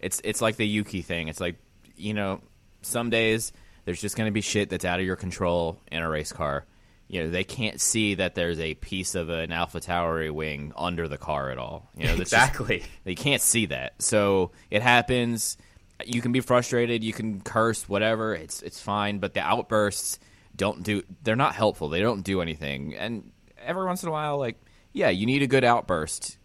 It's 0.00 0.20
it's 0.24 0.40
like 0.40 0.56
the 0.56 0.66
Yuki 0.66 1.02
thing. 1.02 1.28
It's 1.28 1.40
like 1.40 1.56
you 1.96 2.14
know, 2.14 2.40
some 2.80 3.10
days 3.10 3.52
there's 3.84 4.00
just 4.00 4.16
going 4.16 4.26
to 4.26 4.32
be 4.32 4.40
shit 4.40 4.70
that's 4.70 4.84
out 4.84 4.98
of 4.98 5.06
your 5.06 5.16
control 5.16 5.78
in 5.90 6.02
a 6.02 6.08
race 6.08 6.32
car. 6.32 6.64
You 7.12 7.24
know, 7.24 7.30
they 7.30 7.44
can't 7.44 7.78
see 7.78 8.14
that 8.14 8.34
there's 8.34 8.58
a 8.58 8.72
piece 8.74 9.14
of 9.14 9.28
an 9.28 9.52
Alpha 9.52 9.80
Tauri 9.80 10.30
wing 10.30 10.72
under 10.74 11.08
the 11.08 11.18
car 11.18 11.50
at 11.50 11.58
all. 11.58 11.90
You 11.94 12.04
know, 12.06 12.16
that's 12.16 12.30
just- 12.30 12.32
Exactly. 12.32 12.84
they 13.04 13.14
can't 13.14 13.42
see 13.42 13.66
that. 13.66 14.00
So 14.00 14.52
it 14.70 14.80
happens. 14.80 15.58
You 16.06 16.22
can 16.22 16.32
be 16.32 16.40
frustrated. 16.40 17.04
You 17.04 17.12
can 17.12 17.42
curse, 17.42 17.86
whatever. 17.86 18.34
It's 18.34 18.62
it's 18.62 18.80
fine. 18.80 19.18
But 19.18 19.34
the 19.34 19.40
outbursts 19.40 20.18
don't 20.56 20.82
do. 20.82 21.02
They're 21.22 21.36
not 21.36 21.54
helpful. 21.54 21.90
They 21.90 22.00
don't 22.00 22.22
do 22.24 22.40
anything. 22.40 22.96
And 22.96 23.30
every 23.62 23.84
once 23.84 24.02
in 24.02 24.08
a 24.08 24.12
while, 24.12 24.38
like 24.38 24.56
yeah, 24.94 25.10
you 25.10 25.26
need 25.26 25.42
a 25.42 25.46
good 25.46 25.64
outburst. 25.64 26.38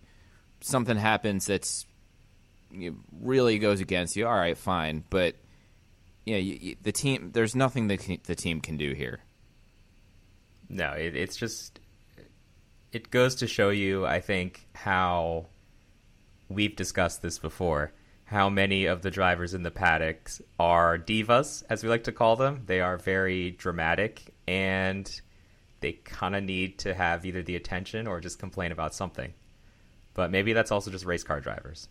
Something 0.60 0.98
happens 0.98 1.46
that's 1.46 1.86
you 2.72 3.00
really 3.22 3.58
goes 3.58 3.80
against 3.80 4.18
you. 4.18 4.28
All 4.28 4.36
right, 4.36 4.58
fine. 4.58 5.06
But 5.10 5.36
yeah, 6.26 6.38
you, 6.38 6.58
you, 6.60 6.76
the 6.84 6.92
team. 6.92 7.32
There's 7.34 7.56
nothing 7.56 7.88
that 7.88 8.06
the 8.26 8.36
team 8.36 8.60
can 8.60 8.76
do 8.76 8.92
here. 8.92 9.22
No, 10.70 10.92
it, 10.92 11.16
it's 11.16 11.38
just 11.38 11.80
it 12.92 13.12
goes 13.12 13.36
to 13.36 13.48
show 13.48 13.70
you, 13.70 14.06
I 14.06 14.22
think, 14.22 14.68
how 14.74 15.48
we've 16.50 16.76
discussed 16.76 17.22
this 17.22 17.40
before. 17.40 17.94
How 18.26 18.50
many 18.50 18.86
of 18.86 19.02
the 19.02 19.12
drivers 19.12 19.54
in 19.54 19.64
the 19.64 19.72
paddocks 19.72 20.42
are 20.60 20.98
divas, 20.98 21.64
as 21.70 21.84
we 21.84 21.90
like 21.90 22.04
to 22.06 22.12
call 22.12 22.36
them? 22.36 22.64
They 22.66 22.82
are 22.82 22.98
very 22.98 23.52
dramatic, 23.52 24.34
and 24.48 25.10
they 25.80 25.94
kind 25.94 26.36
of 26.36 26.44
need 26.44 26.80
to 26.80 26.94
have 26.94 27.26
either 27.26 27.42
the 27.42 27.56
attention 27.56 28.08
or 28.08 28.20
just 28.20 28.40
complain 28.40 28.72
about 28.72 28.94
something. 28.94 29.34
But 30.14 30.32
maybe 30.32 30.54
that's 30.54 30.72
also 30.72 30.92
just 30.92 31.06
race 31.06 31.24
car 31.24 31.40
drivers. 31.40 31.88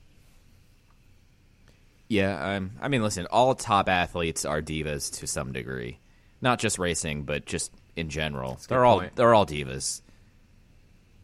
Yeah, 2.09 2.55
um, 2.55 2.73
I 2.81 2.89
mean, 2.89 3.03
listen, 3.03 3.27
all 3.31 3.55
top 3.55 3.89
athletes 3.89 4.45
are 4.45 4.61
divas 4.61 5.19
to 5.21 5.27
some 5.27 5.53
degree, 5.53 6.01
not 6.41 6.59
just 6.59 6.79
racing, 6.79 7.25
but 7.25 7.47
just 7.47 7.73
in 7.97 8.11
general. 8.11 8.59
They're 8.69 8.85
all 8.85 9.01
point. 9.01 9.17
they're 9.17 9.35
all 9.35 9.47
divas. 9.47 10.03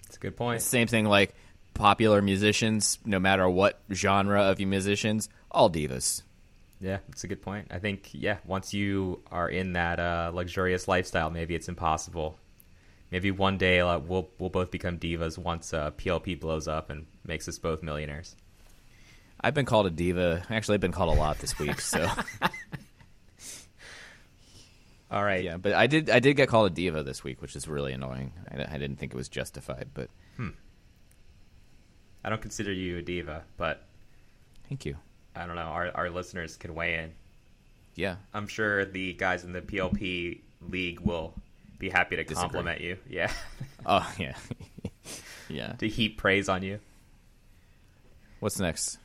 It's 0.07 0.17
a 0.17 0.21
good 0.21 0.37
point. 0.37 0.63
Same 0.63 0.89
thing 0.89 1.05
like 1.05 1.35
popular 1.75 2.21
musicians, 2.21 2.99
no 3.05 3.19
matter 3.19 3.49
what 3.49 3.81
genre 3.93 4.43
of 4.43 4.61
you 4.61 4.67
musicians, 4.67 5.29
all 5.51 5.71
divas. 5.71 6.23
Yeah, 6.81 6.99
it's 7.11 7.23
a 7.23 7.29
good 7.29 7.43
point. 7.43 7.69
I 7.71 7.79
think 7.79 8.11
yeah, 8.13 8.39
once 8.45 8.75
you 8.75 9.23
are 9.31 9.49
in 9.49 9.75
that 9.75 10.01
uh, 10.01 10.33
luxurious 10.35 10.89
lifestyle, 10.89 11.31
maybe 11.31 11.55
it's 11.55 11.69
impossible. 11.69 12.39
Maybe 13.13 13.31
one 13.31 13.59
day 13.59 13.81
uh, 13.81 13.99
we'll 13.99 14.31
we'll 14.39 14.51
both 14.51 14.71
become 14.71 14.99
divas 14.99 15.39
once 15.39 15.73
uh, 15.73 15.93
PLP 15.93 16.41
blows 16.41 16.67
up 16.67 16.91
and 16.91 17.07
makes 17.25 17.47
us 17.47 17.59
both 17.59 17.83
millionaires. 17.83 18.35
I've 19.41 19.55
been 19.55 19.67
called 19.67 19.87
a 19.87 19.91
diva. 19.91 20.45
Actually, 20.51 20.75
I've 20.75 20.81
been 20.81 20.93
called 20.93 21.17
a 21.17 21.19
lot 21.19 21.39
this 21.39 21.59
week. 21.59 21.81
So 21.81 22.09
All 25.13 25.23
right. 25.23 25.45
yeah, 25.45 25.59
but 25.59 25.75
I 25.75 25.87
did 25.87 26.09
I 26.11 26.19
did 26.21 26.35
get 26.37 26.49
called 26.49 26.73
a 26.73 26.75
diva 26.75 27.03
this 27.03 27.23
week, 27.23 27.43
which 27.43 27.55
is 27.55 27.69
really 27.69 27.93
annoying. 27.93 28.33
I, 28.51 28.75
I 28.75 28.79
didn't 28.79 28.97
think 28.97 29.13
it 29.13 29.17
was 29.17 29.29
justified, 29.29 29.89
but 29.95 30.09
I 32.25 32.29
don't 32.31 32.41
consider 32.41 32.73
you 32.73 32.99
a 32.99 33.03
diva, 33.03 33.43
but 33.57 33.85
thank 34.69 34.87
you. 34.87 34.97
I 35.35 35.47
don't 35.47 35.57
know. 35.57 35.63
Our 35.63 35.91
our 35.95 36.11
listeners 36.11 36.57
can 36.57 36.75
weigh 36.75 36.95
in. 36.95 37.13
Yeah, 37.95 38.17
I'm 38.33 38.47
sure 38.47 38.85
the 38.85 39.13
guys 39.13 39.45
in 39.45 39.53
the 39.53 39.61
PLP 39.61 40.41
league 40.71 41.01
will 41.01 41.35
be 41.79 41.91
happy 41.91 42.17
to 42.17 42.23
Disagree. 42.25 42.41
compliment 42.43 42.81
you. 42.81 42.97
Yeah, 43.09 43.31
oh 43.87 44.11
yeah, 44.19 44.37
yeah. 45.49 45.73
to 45.75 45.89
heap 45.89 46.17
praise 46.17 46.49
on 46.49 46.63
you. 46.63 46.79
What's 48.41 48.59
next? 48.59 48.99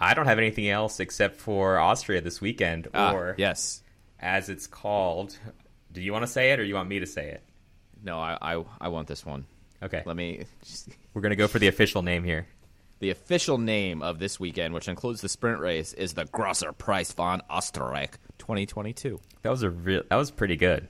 I 0.00 0.14
don't 0.14 0.26
have 0.26 0.38
anything 0.38 0.68
else 0.68 1.00
except 1.00 1.40
for 1.40 1.78
Austria 1.78 2.20
this 2.20 2.40
weekend, 2.40 2.88
Ah, 2.94 3.12
or 3.14 3.34
yes. 3.38 3.82
As 4.20 4.48
it's 4.48 4.66
called. 4.66 5.36
Do 5.92 6.00
you 6.00 6.12
want 6.12 6.24
to 6.24 6.26
say 6.30 6.52
it, 6.52 6.60
or 6.60 6.64
you 6.64 6.74
want 6.74 6.88
me 6.88 6.98
to 7.00 7.06
say 7.06 7.28
it? 7.30 7.42
No, 8.02 8.18
I, 8.18 8.36
I 8.40 8.64
I 8.80 8.88
want 8.88 9.08
this 9.08 9.24
one. 9.24 9.46
Okay, 9.82 10.02
Let 10.04 10.16
me. 10.16 10.44
we're 11.14 11.22
gonna 11.22 11.36
go 11.36 11.46
for 11.46 11.58
the 11.58 11.68
official 11.68 12.02
name 12.02 12.24
here. 12.24 12.46
The 13.00 13.10
official 13.10 13.58
name 13.58 14.02
of 14.02 14.18
this 14.18 14.40
weekend, 14.40 14.74
which 14.74 14.88
includes 14.88 15.20
the 15.20 15.28
sprint 15.28 15.60
race, 15.60 15.92
is 15.92 16.14
the 16.14 16.24
Grosser 16.24 16.72
Preis 16.72 17.12
von 17.14 17.42
Österreich 17.48 18.14
2022. 18.38 19.20
That 19.42 19.50
was 19.50 19.62
a 19.62 19.70
real. 19.70 20.02
That 20.10 20.16
was 20.16 20.32
pretty 20.32 20.56
good. 20.56 20.88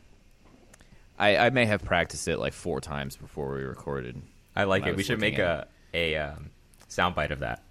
I, 1.19 1.37
I 1.37 1.51
may 1.51 1.67
have 1.67 1.85
practiced 1.85 2.29
it 2.29 2.39
like 2.39 2.53
four 2.55 2.81
times 2.81 3.17
before 3.17 3.55
we 3.55 3.63
recorded. 3.63 4.23
I 4.57 4.65
like 4.65 4.87
it. 4.87 4.91
I 4.91 4.93
We 4.93 5.03
should 5.03 5.21
make 5.21 5.39
a 5.39 5.67
a 5.93 6.17
um, 6.17 6.51
soundbite 6.89 7.31
of 7.31 7.41
that. 7.41 7.63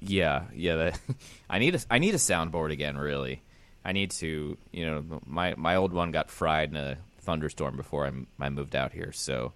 Yeah, 0.00 0.44
yeah. 0.54 0.76
That, 0.76 1.00
I 1.50 1.58
need 1.58 1.74
a 1.76 1.80
I 1.90 1.98
need 1.98 2.14
a 2.14 2.18
soundboard 2.18 2.72
again. 2.72 2.98
Really, 2.98 3.42
I 3.84 3.92
need 3.92 4.10
to. 4.12 4.56
You 4.72 4.86
know, 4.86 5.20
my 5.26 5.54
my 5.56 5.76
old 5.76 5.92
one 5.92 6.10
got 6.10 6.30
fried 6.30 6.70
in 6.70 6.76
a 6.76 6.98
thunderstorm 7.20 7.76
before 7.76 8.04
I, 8.04 8.08
m- 8.08 8.26
I 8.40 8.48
moved 8.48 8.74
out 8.74 8.92
here, 8.92 9.12
so 9.12 9.52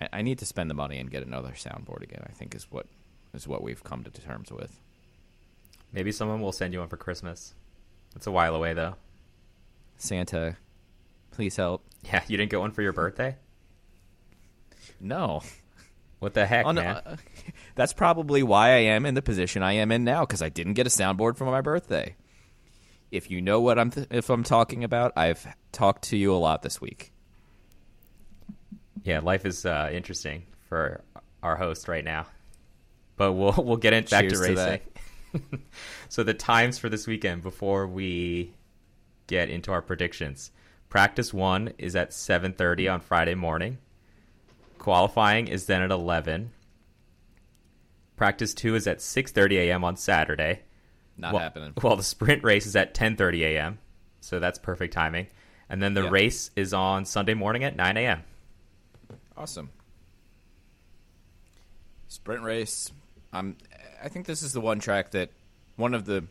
I, 0.00 0.08
I 0.14 0.22
need 0.22 0.38
to 0.40 0.46
spend 0.46 0.68
the 0.70 0.74
money 0.74 0.98
and 0.98 1.10
get 1.10 1.26
another 1.26 1.52
soundboard 1.52 2.02
again. 2.02 2.24
I 2.28 2.32
think 2.32 2.54
is 2.54 2.70
what 2.70 2.86
is 3.34 3.46
what 3.48 3.62
we've 3.62 3.82
come 3.84 4.02
to 4.04 4.10
terms 4.10 4.50
with. 4.50 4.78
Maybe 5.92 6.12
someone 6.12 6.40
will 6.40 6.52
send 6.52 6.72
you 6.72 6.80
one 6.80 6.88
for 6.88 6.96
Christmas. 6.96 7.54
It's 8.14 8.26
a 8.26 8.30
while 8.32 8.54
away 8.54 8.72
though. 8.74 8.94
Santa, 9.98 10.56
please 11.30 11.56
help. 11.56 11.82
Yeah, 12.04 12.22
you 12.28 12.36
didn't 12.36 12.50
get 12.50 12.60
one 12.60 12.70
for 12.72 12.82
your 12.82 12.92
birthday. 12.92 13.36
No, 15.00 15.42
What 16.20 16.32
the 16.34 16.46
heck, 16.46 16.64
Oh, 16.64 16.70
no, 16.72 16.80
man? 16.82 16.96
uh, 17.04 17.16
that's 17.74 17.92
probably 17.92 18.42
why 18.42 18.68
I 18.70 18.78
am 18.78 19.04
in 19.04 19.14
the 19.14 19.22
position 19.22 19.62
I 19.62 19.72
am 19.74 19.92
in 19.92 20.04
now 20.04 20.20
because 20.20 20.40
I 20.42 20.48
didn't 20.48 20.74
get 20.74 20.86
a 20.86 20.90
soundboard 20.90 21.36
for 21.36 21.44
my 21.44 21.60
birthday. 21.60 22.14
If 23.10 23.30
you 23.30 23.40
know 23.40 23.60
what 23.60 23.78
I'm 23.78 23.90
th- 23.90 24.08
if 24.10 24.30
I'm 24.30 24.42
talking 24.42 24.84
about, 24.84 25.12
I've 25.16 25.46
talked 25.72 26.04
to 26.04 26.16
you 26.16 26.34
a 26.34 26.36
lot 26.36 26.62
this 26.62 26.80
week. 26.80 27.12
Yeah, 29.04 29.20
life 29.20 29.46
is 29.46 29.64
uh, 29.64 29.90
interesting 29.92 30.44
for 30.68 31.02
our 31.42 31.56
host 31.56 31.86
right 31.86 32.04
now. 32.04 32.26
But 33.16 33.32
we'll 33.32 33.54
we'll 33.58 33.76
get 33.76 33.92
in, 33.92 34.04
back 34.04 34.24
to 34.24 34.30
Cheers 34.30 34.40
to 34.40 34.54
racing. 34.54 35.62
so 36.08 36.22
the 36.22 36.34
times 36.34 36.78
for 36.78 36.88
this 36.88 37.06
weekend 37.06 37.42
before 37.42 37.86
we 37.86 38.52
get 39.26 39.50
into 39.50 39.72
our 39.72 39.82
predictions. 39.82 40.50
Practice 40.88 41.34
one 41.34 41.72
is 41.78 41.96
at 41.96 42.12
seven 42.12 42.52
thirty 42.52 42.88
on 42.88 43.00
Friday 43.00 43.34
morning. 43.34 43.78
Qualifying 44.78 45.48
is 45.48 45.66
then 45.66 45.82
at 45.82 45.90
eleven. 45.90 46.52
Practice 48.16 48.54
two 48.54 48.74
is 48.74 48.86
at 48.86 49.02
six 49.02 49.32
thirty 49.32 49.58
a.m. 49.58 49.84
on 49.84 49.96
Saturday. 49.96 50.60
Not 51.18 51.32
well, 51.32 51.42
happening. 51.42 51.72
Well, 51.82 51.96
the 51.96 52.02
sprint 52.02 52.44
race 52.44 52.66
is 52.66 52.76
at 52.76 52.94
10:30 52.94 53.40
a.m., 53.42 53.78
so 54.20 54.38
that's 54.38 54.58
perfect 54.58 54.92
timing. 54.92 55.28
And 55.68 55.82
then 55.82 55.94
the 55.94 56.04
Yeah. 56.04 56.10
race 56.10 56.50
is 56.56 56.72
on 56.72 57.04
Sunday 57.04 57.34
morning 57.34 57.64
at 57.64 57.74
9 57.74 57.96
a.m. 57.96 58.22
Awesome. 59.36 59.70
Sprint 62.08 62.42
race. 62.42 62.92
I'm. 63.32 63.56
I 64.02 64.08
think 64.08 64.26
this 64.26 64.42
is 64.42 64.52
the 64.52 64.60
one 64.60 64.78
track 64.78 65.10
that 65.12 65.30
one 65.76 65.94
of 65.94 66.04
the. 66.04 66.24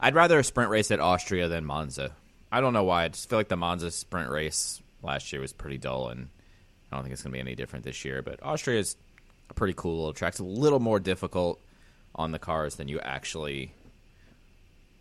I'd 0.00 0.14
rather 0.14 0.38
a 0.38 0.44
sprint 0.44 0.70
race 0.70 0.90
at 0.90 1.00
Austria 1.00 1.48
than 1.48 1.64
Monza. 1.64 2.12
I 2.50 2.60
don't 2.60 2.72
know 2.72 2.84
why. 2.84 3.04
I 3.04 3.08
just 3.08 3.28
feel 3.30 3.38
like 3.38 3.48
the 3.48 3.56
Monza 3.56 3.90
sprint 3.90 4.30
race 4.30 4.82
last 5.02 5.32
year 5.32 5.40
was 5.40 5.52
pretty 5.52 5.78
dull, 5.78 6.08
and 6.08 6.28
I 6.90 6.96
don't 6.96 7.04
think 7.04 7.12
it's 7.12 7.22
going 7.22 7.32
to 7.32 7.36
be 7.36 7.40
any 7.40 7.54
different 7.54 7.84
this 7.84 8.04
year. 8.04 8.20
But 8.20 8.42
Austria 8.42 8.80
is 8.80 8.96
a 9.48 9.54
pretty 9.54 9.74
cool 9.74 9.96
little 9.96 10.12
track. 10.12 10.32
It's 10.32 10.40
a 10.40 10.44
little 10.44 10.80
more 10.80 10.98
difficult 10.98 11.60
on 12.14 12.32
the 12.32 12.38
cars 12.38 12.76
than 12.76 12.88
you 12.88 13.00
actually 13.00 13.74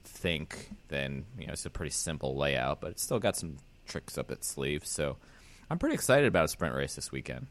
think. 0.03 0.69
Then 0.89 1.25
you 1.37 1.47
know, 1.47 1.53
it's 1.53 1.65
a 1.65 1.69
pretty 1.69 1.91
simple 1.91 2.35
layout, 2.35 2.81
but 2.81 2.91
it's 2.91 3.03
still 3.03 3.19
got 3.19 3.35
some 3.35 3.57
tricks 3.85 4.17
up 4.17 4.31
its 4.31 4.47
sleeve. 4.47 4.85
So 4.85 5.17
I'm 5.69 5.79
pretty 5.79 5.95
excited 5.95 6.27
about 6.27 6.45
a 6.45 6.47
sprint 6.49 6.75
race 6.75 6.95
this 6.95 7.11
weekend. 7.11 7.47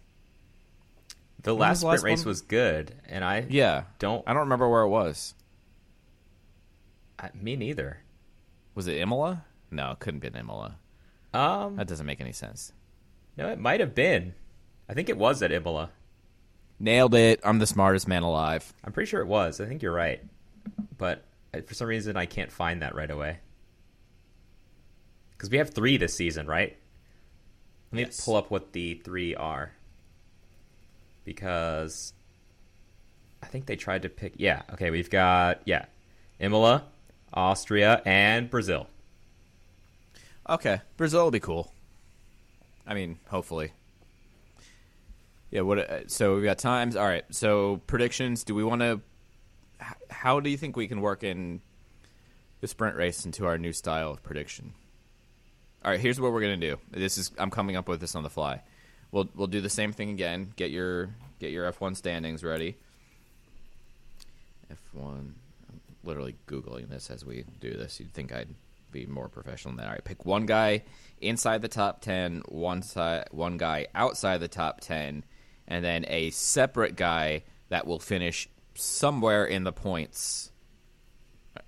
The 1.42 1.54
last 1.54 1.80
the 1.80 1.86
last 1.88 2.00
sprint 2.00 2.04
race 2.12 2.20
one? 2.24 2.30
was 2.30 2.40
good, 2.40 2.94
and 3.08 3.24
I 3.24 3.46
Yeah, 3.48 3.84
don't. 3.98 4.22
I 4.26 4.32
don't 4.32 4.42
remember 4.42 4.68
where 4.68 4.82
it 4.82 4.88
was. 4.88 5.34
I, 7.18 7.30
me 7.34 7.56
neither. 7.56 7.98
Was 8.74 8.86
it 8.86 8.96
Imola? 8.98 9.44
No, 9.70 9.92
it 9.92 9.98
couldn't 10.00 10.20
be 10.20 10.28
Imola. 10.28 10.76
Um, 11.34 11.76
That 11.76 11.86
doesn't 11.88 12.06
make 12.06 12.20
any 12.20 12.32
sense. 12.32 12.72
no, 13.36 13.48
it 13.48 13.58
might 13.58 13.80
have 13.80 13.94
been. 13.94 14.34
I 14.88 14.94
think 14.94 15.08
it 15.08 15.16
was 15.16 15.42
at 15.42 15.50
Imola. 15.52 15.90
Nailed 16.82 17.14
it. 17.14 17.38
I'm 17.44 17.60
the 17.60 17.66
smartest 17.66 18.08
man 18.08 18.24
alive. 18.24 18.72
I'm 18.82 18.92
pretty 18.92 19.08
sure 19.08 19.20
it 19.20 19.28
was. 19.28 19.60
I 19.60 19.66
think 19.66 19.82
you're 19.82 19.92
right, 19.94 20.20
but 20.98 21.22
uh, 21.54 21.60
for 21.60 21.74
some 21.74 21.86
reason 21.86 22.16
I 22.16 22.26
can't 22.26 22.50
find 22.50 22.82
that 22.82 22.96
right 22.96 23.08
away. 23.10 23.38
Because 25.30 25.48
we 25.48 25.58
have 25.58 25.70
three 25.70 25.96
this 25.96 26.12
season, 26.12 26.48
right? 26.48 26.76
Let 27.92 27.96
me 27.96 28.02
Yes. 28.02 28.24
pull 28.24 28.34
up 28.34 28.50
what 28.50 28.72
the 28.72 28.94
three 28.94 29.32
are. 29.36 29.70
Because 31.24 32.14
I 33.40 33.46
think 33.46 33.66
they 33.66 33.76
tried 33.76 34.02
to 34.02 34.08
pick. 34.08 34.32
Yeah, 34.36 34.62
okay, 34.72 34.90
we've 34.90 35.08
got, 35.10 35.62
yeah, 35.64 35.84
Imola, 36.40 36.82
Austria, 37.32 38.02
and 38.04 38.50
Brazil. 38.50 38.88
Okay, 40.48 40.80
Brazil 40.96 41.22
will 41.22 41.30
be 41.30 41.38
cool. 41.38 41.72
I 42.84 42.94
mean, 42.94 43.20
hopefully. 43.28 43.70
Yeah. 45.52 45.60
What? 45.60 45.78
uh, 45.78 46.08
So 46.08 46.34
we 46.36 46.42
got 46.42 46.58
times. 46.58 46.96
All 46.96 47.06
right. 47.06 47.24
So 47.30 47.80
predictions. 47.86 48.42
Do 48.42 48.56
we 48.56 48.64
want 48.64 48.80
to? 48.80 49.00
How 50.10 50.40
do 50.40 50.50
you 50.50 50.56
think 50.56 50.76
we 50.76 50.88
can 50.88 51.00
work 51.00 51.22
in 51.22 51.60
the 52.60 52.66
sprint 52.68 52.96
race 52.96 53.24
into 53.24 53.46
our 53.46 53.58
new 53.58 53.72
style 53.72 54.10
of 54.10 54.22
prediction? 54.24 54.72
All 55.84 55.90
right. 55.92 56.00
Here's 56.00 56.20
what 56.20 56.32
we're 56.32 56.40
gonna 56.40 56.56
do. 56.56 56.78
This 56.90 57.18
is. 57.18 57.30
I'm 57.38 57.50
coming 57.50 57.76
up 57.76 57.88
with 57.88 58.00
this 58.00 58.16
on 58.16 58.24
the 58.24 58.30
fly. 58.30 58.62
We'll 59.12 59.28
we'll 59.36 59.46
do 59.46 59.60
the 59.60 59.70
same 59.70 59.92
thing 59.92 60.10
again. 60.10 60.52
Get 60.56 60.70
your 60.70 61.10
get 61.38 61.50
your 61.52 61.70
F1 61.70 61.96
standings 61.96 62.42
ready. 62.42 62.76
F1. 64.70 65.04
I'm 65.04 65.34
literally 66.04 66.36
googling 66.46 66.88
this 66.88 67.10
as 67.10 67.24
we 67.24 67.44
do 67.60 67.74
this. 67.74 68.00
You'd 68.00 68.12
think 68.12 68.32
I'd 68.32 68.48
be 68.90 69.06
more 69.06 69.28
professional 69.28 69.72
than 69.72 69.78
that. 69.78 69.86
All 69.86 69.92
right, 69.92 70.04
pick 70.04 70.24
one 70.24 70.46
guy 70.46 70.82
inside 71.20 71.62
the 71.62 71.68
top 71.68 72.00
ten, 72.00 72.42
one 72.48 72.82
side, 72.82 73.26
one 73.30 73.56
guy 73.56 73.86
outside 73.94 74.38
the 74.38 74.48
top 74.48 74.80
ten, 74.80 75.24
and 75.68 75.84
then 75.84 76.04
a 76.08 76.30
separate 76.30 76.96
guy 76.96 77.42
that 77.68 77.86
will 77.86 77.98
finish 77.98 78.48
somewhere 78.74 79.44
in 79.44 79.64
the 79.64 79.72
points. 79.72 80.50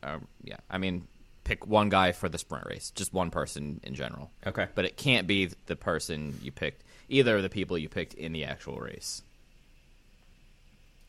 Uh, 0.02 0.18
yeah, 0.42 0.56
I 0.70 0.78
mean, 0.78 1.06
pick 1.44 1.66
one 1.66 1.88
guy 1.90 2.12
for 2.12 2.28
the 2.28 2.38
sprint 2.38 2.66
race, 2.66 2.90
just 2.90 3.12
one 3.12 3.30
person 3.30 3.80
in 3.82 3.94
general. 3.94 4.30
Okay. 4.46 4.66
but 4.74 4.84
it 4.84 4.96
can't 4.96 5.26
be 5.26 5.50
the 5.66 5.76
person 5.76 6.38
you 6.42 6.50
picked, 6.52 6.82
either 7.08 7.36
of 7.36 7.42
the 7.42 7.48
people 7.50 7.76
you 7.78 7.88
picked 7.88 8.14
in 8.14 8.32
the 8.32 8.44
actual 8.44 8.78
race. 8.78 9.22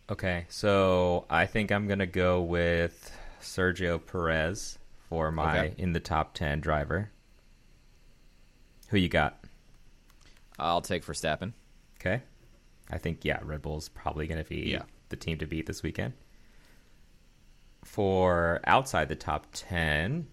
Okay, 0.10 0.46
so 0.50 1.26
I 1.30 1.46
think 1.48 1.72
I'm 1.72 1.88
gonna 1.88 2.06
go 2.06 2.42
with 2.42 3.12
Sergio 3.42 4.00
Perez 4.06 4.78
for 5.10 5.32
my 5.32 5.60
Okay. 5.68 5.74
in 5.82 5.94
the 5.94 6.00
top 6.00 6.34
ten 6.36 6.60
driver. 6.60 7.10
Who 8.90 8.98
you 8.98 9.10
got? 9.10 9.40
I'll 10.60 10.82
take 10.82 11.04
Verstappen. 11.04 11.54
Okay, 12.00 12.22
I 12.92 12.98
think 12.98 13.24
yeah, 13.26 13.40
Red 13.44 13.62
Bull's 13.62 13.90
probably 13.90 14.28
gonna 14.28 14.44
be 14.44 14.70
Yeah. 14.72 14.84
the 15.10 15.16
team 15.16 15.38
to 15.40 15.46
beat 15.46 15.66
this 15.66 15.82
weekend. 15.84 16.14
For 17.84 18.62
outside 18.66 19.10
the 19.10 19.16
top 19.16 19.48
ten, 19.54 20.28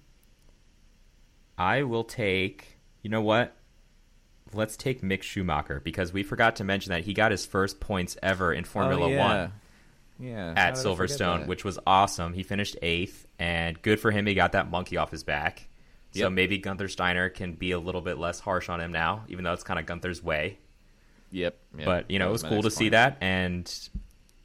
I 1.58 1.82
will 1.82 2.04
take. 2.04 2.78
You 3.02 3.10
know 3.10 3.20
what? 3.20 3.56
Let's 4.54 4.76
take 4.76 5.02
Mick 5.02 5.22
Schumacher 5.22 5.80
because 5.80 6.12
we 6.12 6.22
forgot 6.22 6.56
to 6.56 6.64
mention 6.64 6.90
that 6.90 7.04
he 7.04 7.14
got 7.14 7.30
his 7.30 7.44
first 7.46 7.80
points 7.80 8.16
ever 8.22 8.52
in 8.52 8.64
Formula 8.64 9.06
Oh, 9.06 9.08
yeah. 9.08 9.18
One. 9.18 9.52
Yeah, 10.18 10.52
at 10.56 10.74
Silverstone, 10.74 11.46
which 11.46 11.64
was 11.64 11.78
awesome. 11.86 12.32
He 12.34 12.42
finished 12.42 12.76
eighth, 12.80 13.26
and 13.38 13.80
good 13.82 13.98
for 13.98 14.10
him. 14.12 14.26
He 14.26 14.34
got 14.34 14.52
that 14.52 14.70
monkey 14.70 14.96
off 14.96 15.10
his 15.10 15.24
back. 15.24 15.68
So 16.12 16.28
maybe 16.28 16.58
Gunther 16.58 16.88
Steiner 16.88 17.30
can 17.30 17.54
be 17.54 17.70
a 17.72 17.78
little 17.78 18.02
bit 18.02 18.18
less 18.18 18.38
harsh 18.38 18.68
on 18.68 18.80
him 18.80 18.92
now, 18.92 19.24
even 19.28 19.44
though 19.44 19.54
it's 19.54 19.64
kind 19.64 19.80
of 19.80 19.86
Gunther's 19.86 20.22
way. 20.22 20.58
Yep. 21.32 21.58
yep. 21.78 21.84
But 21.84 22.10
you 22.10 22.18
know, 22.18 22.28
it 22.28 22.32
was 22.32 22.42
cool 22.42 22.58
to 22.58 22.68
next 22.68 22.76
see 22.76 22.90
that, 22.90 23.18
and 23.20 23.90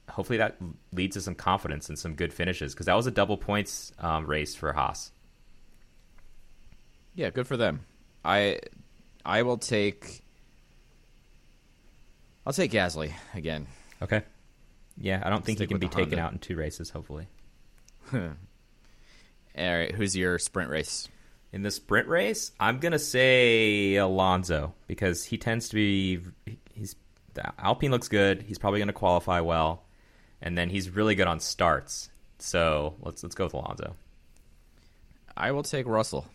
hopefully 0.09 0.37
that 0.37 0.57
leads 0.91 1.15
to 1.15 1.21
some 1.21 1.35
confidence 1.35 1.89
and 1.89 1.99
some 1.99 2.15
good 2.15 2.33
finishes 2.33 2.73
because 2.73 2.87
that 2.87 2.95
was 2.95 3.05
a 3.05 3.11
double 3.11 3.37
points 3.37 3.91
um, 3.99 4.25
race 4.25 4.55
for 4.55 4.73
Haas. 4.73 5.11
Yeah, 7.13 7.29
good 7.29 7.47
for 7.47 7.57
them. 7.57 7.81
I 8.23 8.59
I 9.25 9.43
will 9.43 9.57
take 9.57 10.23
I'll 12.45 12.53
take 12.53 12.71
Gasly 12.71 13.11
again. 13.35 13.67
Okay. 14.01 14.23
Yeah, 14.99 15.21
I 15.23 15.29
don't 15.29 15.45
think 15.45 15.59
he 15.59 15.67
can 15.67 15.77
be 15.77 15.89
taken 15.89 16.17
Honda. 16.17 16.21
out 16.21 16.31
in 16.31 16.39
two 16.39 16.55
races. 16.55 16.89
Hopefully, 16.89 17.27
All 18.13 18.29
right, 19.55 19.93
who's 19.93 20.15
your 20.15 20.39
sprint 20.39 20.71
race? 20.71 21.07
in 21.53 21.63
the 21.63 21.71
sprint 21.71 22.07
race, 22.07 22.51
I'm 22.59 22.79
gonna 22.79 22.99
say 22.99 23.95
Alonso 23.95 24.73
because 24.87 25.23
he 25.23 25.37
tends 25.37 25.69
to 25.69 25.75
be 25.75 26.19
he's 26.77 26.95
the 27.33 27.53
Alpine 27.59 27.91
looks 27.91 28.07
good. 28.07 28.43
He's 28.43 28.57
probably 28.57 28.79
gonna 28.79 28.93
qualify 28.93 29.41
well, 29.41 29.85
and 30.41 30.57
then 30.57 30.69
he's 30.69 30.89
really 30.89 31.15
good 31.15 31.27
on 31.27 31.39
starts. 31.39 32.09
So 32.39 32.95
let's 33.01 33.23
let's 33.23 33.35
go 33.35 33.45
with 33.45 33.53
Alonso. 33.53 33.95
I 35.35 35.51
will 35.51 35.63
take 35.63 35.87
Russell. 35.87 36.27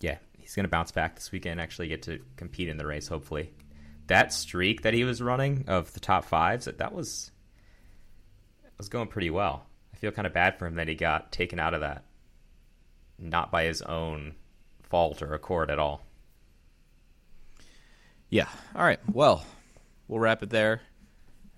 Yeah, 0.00 0.18
he's 0.38 0.54
gonna 0.54 0.68
bounce 0.68 0.92
back 0.92 1.16
this 1.16 1.32
weekend. 1.32 1.60
Actually, 1.60 1.88
get 1.88 2.02
to 2.02 2.20
compete 2.36 2.68
in 2.68 2.76
the 2.76 2.86
race. 2.86 3.08
Hopefully, 3.08 3.52
that 4.06 4.32
streak 4.32 4.82
that 4.82 4.94
he 4.94 5.04
was 5.04 5.22
running 5.22 5.64
of 5.68 5.92
the 5.92 6.00
top 6.00 6.24
fives 6.24 6.64
that 6.64 6.78
that 6.78 6.92
was 6.92 7.30
was 8.78 8.88
going 8.88 9.08
pretty 9.08 9.30
well. 9.30 9.66
I 9.92 9.98
feel 9.98 10.10
kind 10.10 10.26
of 10.26 10.32
bad 10.32 10.58
for 10.58 10.66
him 10.66 10.76
that 10.76 10.88
he 10.88 10.94
got 10.94 11.32
taken 11.32 11.60
out 11.60 11.74
of 11.74 11.82
that, 11.82 12.04
not 13.18 13.52
by 13.52 13.64
his 13.64 13.82
own 13.82 14.34
fault 14.82 15.22
or 15.22 15.34
accord 15.34 15.70
at 15.70 15.78
all. 15.78 16.02
Yeah. 18.30 18.48
All 18.74 18.82
right. 18.84 19.00
Well, 19.12 19.44
we'll 20.08 20.20
wrap 20.20 20.42
it 20.42 20.50
there. 20.50 20.80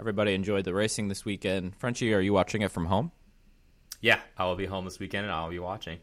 Everybody 0.00 0.34
enjoyed 0.34 0.64
the 0.64 0.74
racing 0.74 1.08
this 1.08 1.24
weekend. 1.24 1.76
Frenchie, 1.76 2.12
are 2.14 2.20
you 2.20 2.32
watching 2.32 2.62
it 2.62 2.70
from 2.72 2.86
home? 2.86 3.12
Yeah, 4.00 4.18
I 4.36 4.46
will 4.46 4.56
be 4.56 4.66
home 4.66 4.84
this 4.84 4.98
weekend 4.98 5.26
and 5.26 5.32
I'll 5.32 5.50
be 5.50 5.58
watching. 5.60 5.98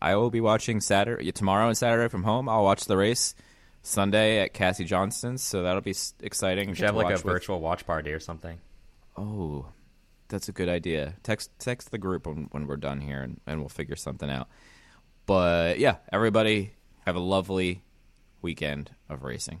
I 0.00 0.16
will 0.16 0.30
be 0.30 0.40
watching 0.40 0.80
Saturday 0.80 1.30
tomorrow 1.30 1.68
and 1.68 1.76
Saturday 1.76 2.08
from 2.08 2.22
home. 2.22 2.48
I'll 2.48 2.64
watch 2.64 2.86
the 2.86 2.96
race 2.96 3.34
Sunday 3.82 4.40
at 4.40 4.54
Cassie 4.54 4.84
Johnston's, 4.84 5.42
so 5.42 5.62
that'll 5.62 5.82
be 5.82 5.94
exciting. 6.20 6.70
We 6.70 6.74
should 6.74 6.86
have 6.86 6.96
like 6.96 7.10
a 7.10 7.14
with- 7.14 7.22
virtual 7.22 7.60
watch 7.60 7.86
party 7.86 8.12
or 8.12 8.18
something. 8.20 8.58
Oh, 9.16 9.66
that's 10.28 10.48
a 10.48 10.52
good 10.52 10.68
idea. 10.68 11.14
Text 11.22 11.50
text 11.58 11.90
the 11.90 11.98
group 11.98 12.26
when, 12.26 12.48
when 12.52 12.66
we're 12.66 12.78
done 12.78 13.00
here, 13.00 13.20
and, 13.20 13.40
and 13.46 13.60
we'll 13.60 13.68
figure 13.68 13.96
something 13.96 14.30
out. 14.30 14.48
But 15.26 15.78
yeah, 15.78 15.96
everybody 16.10 16.72
have 17.04 17.14
a 17.16 17.20
lovely 17.20 17.82
weekend 18.40 18.90
of 19.10 19.22
racing. 19.22 19.60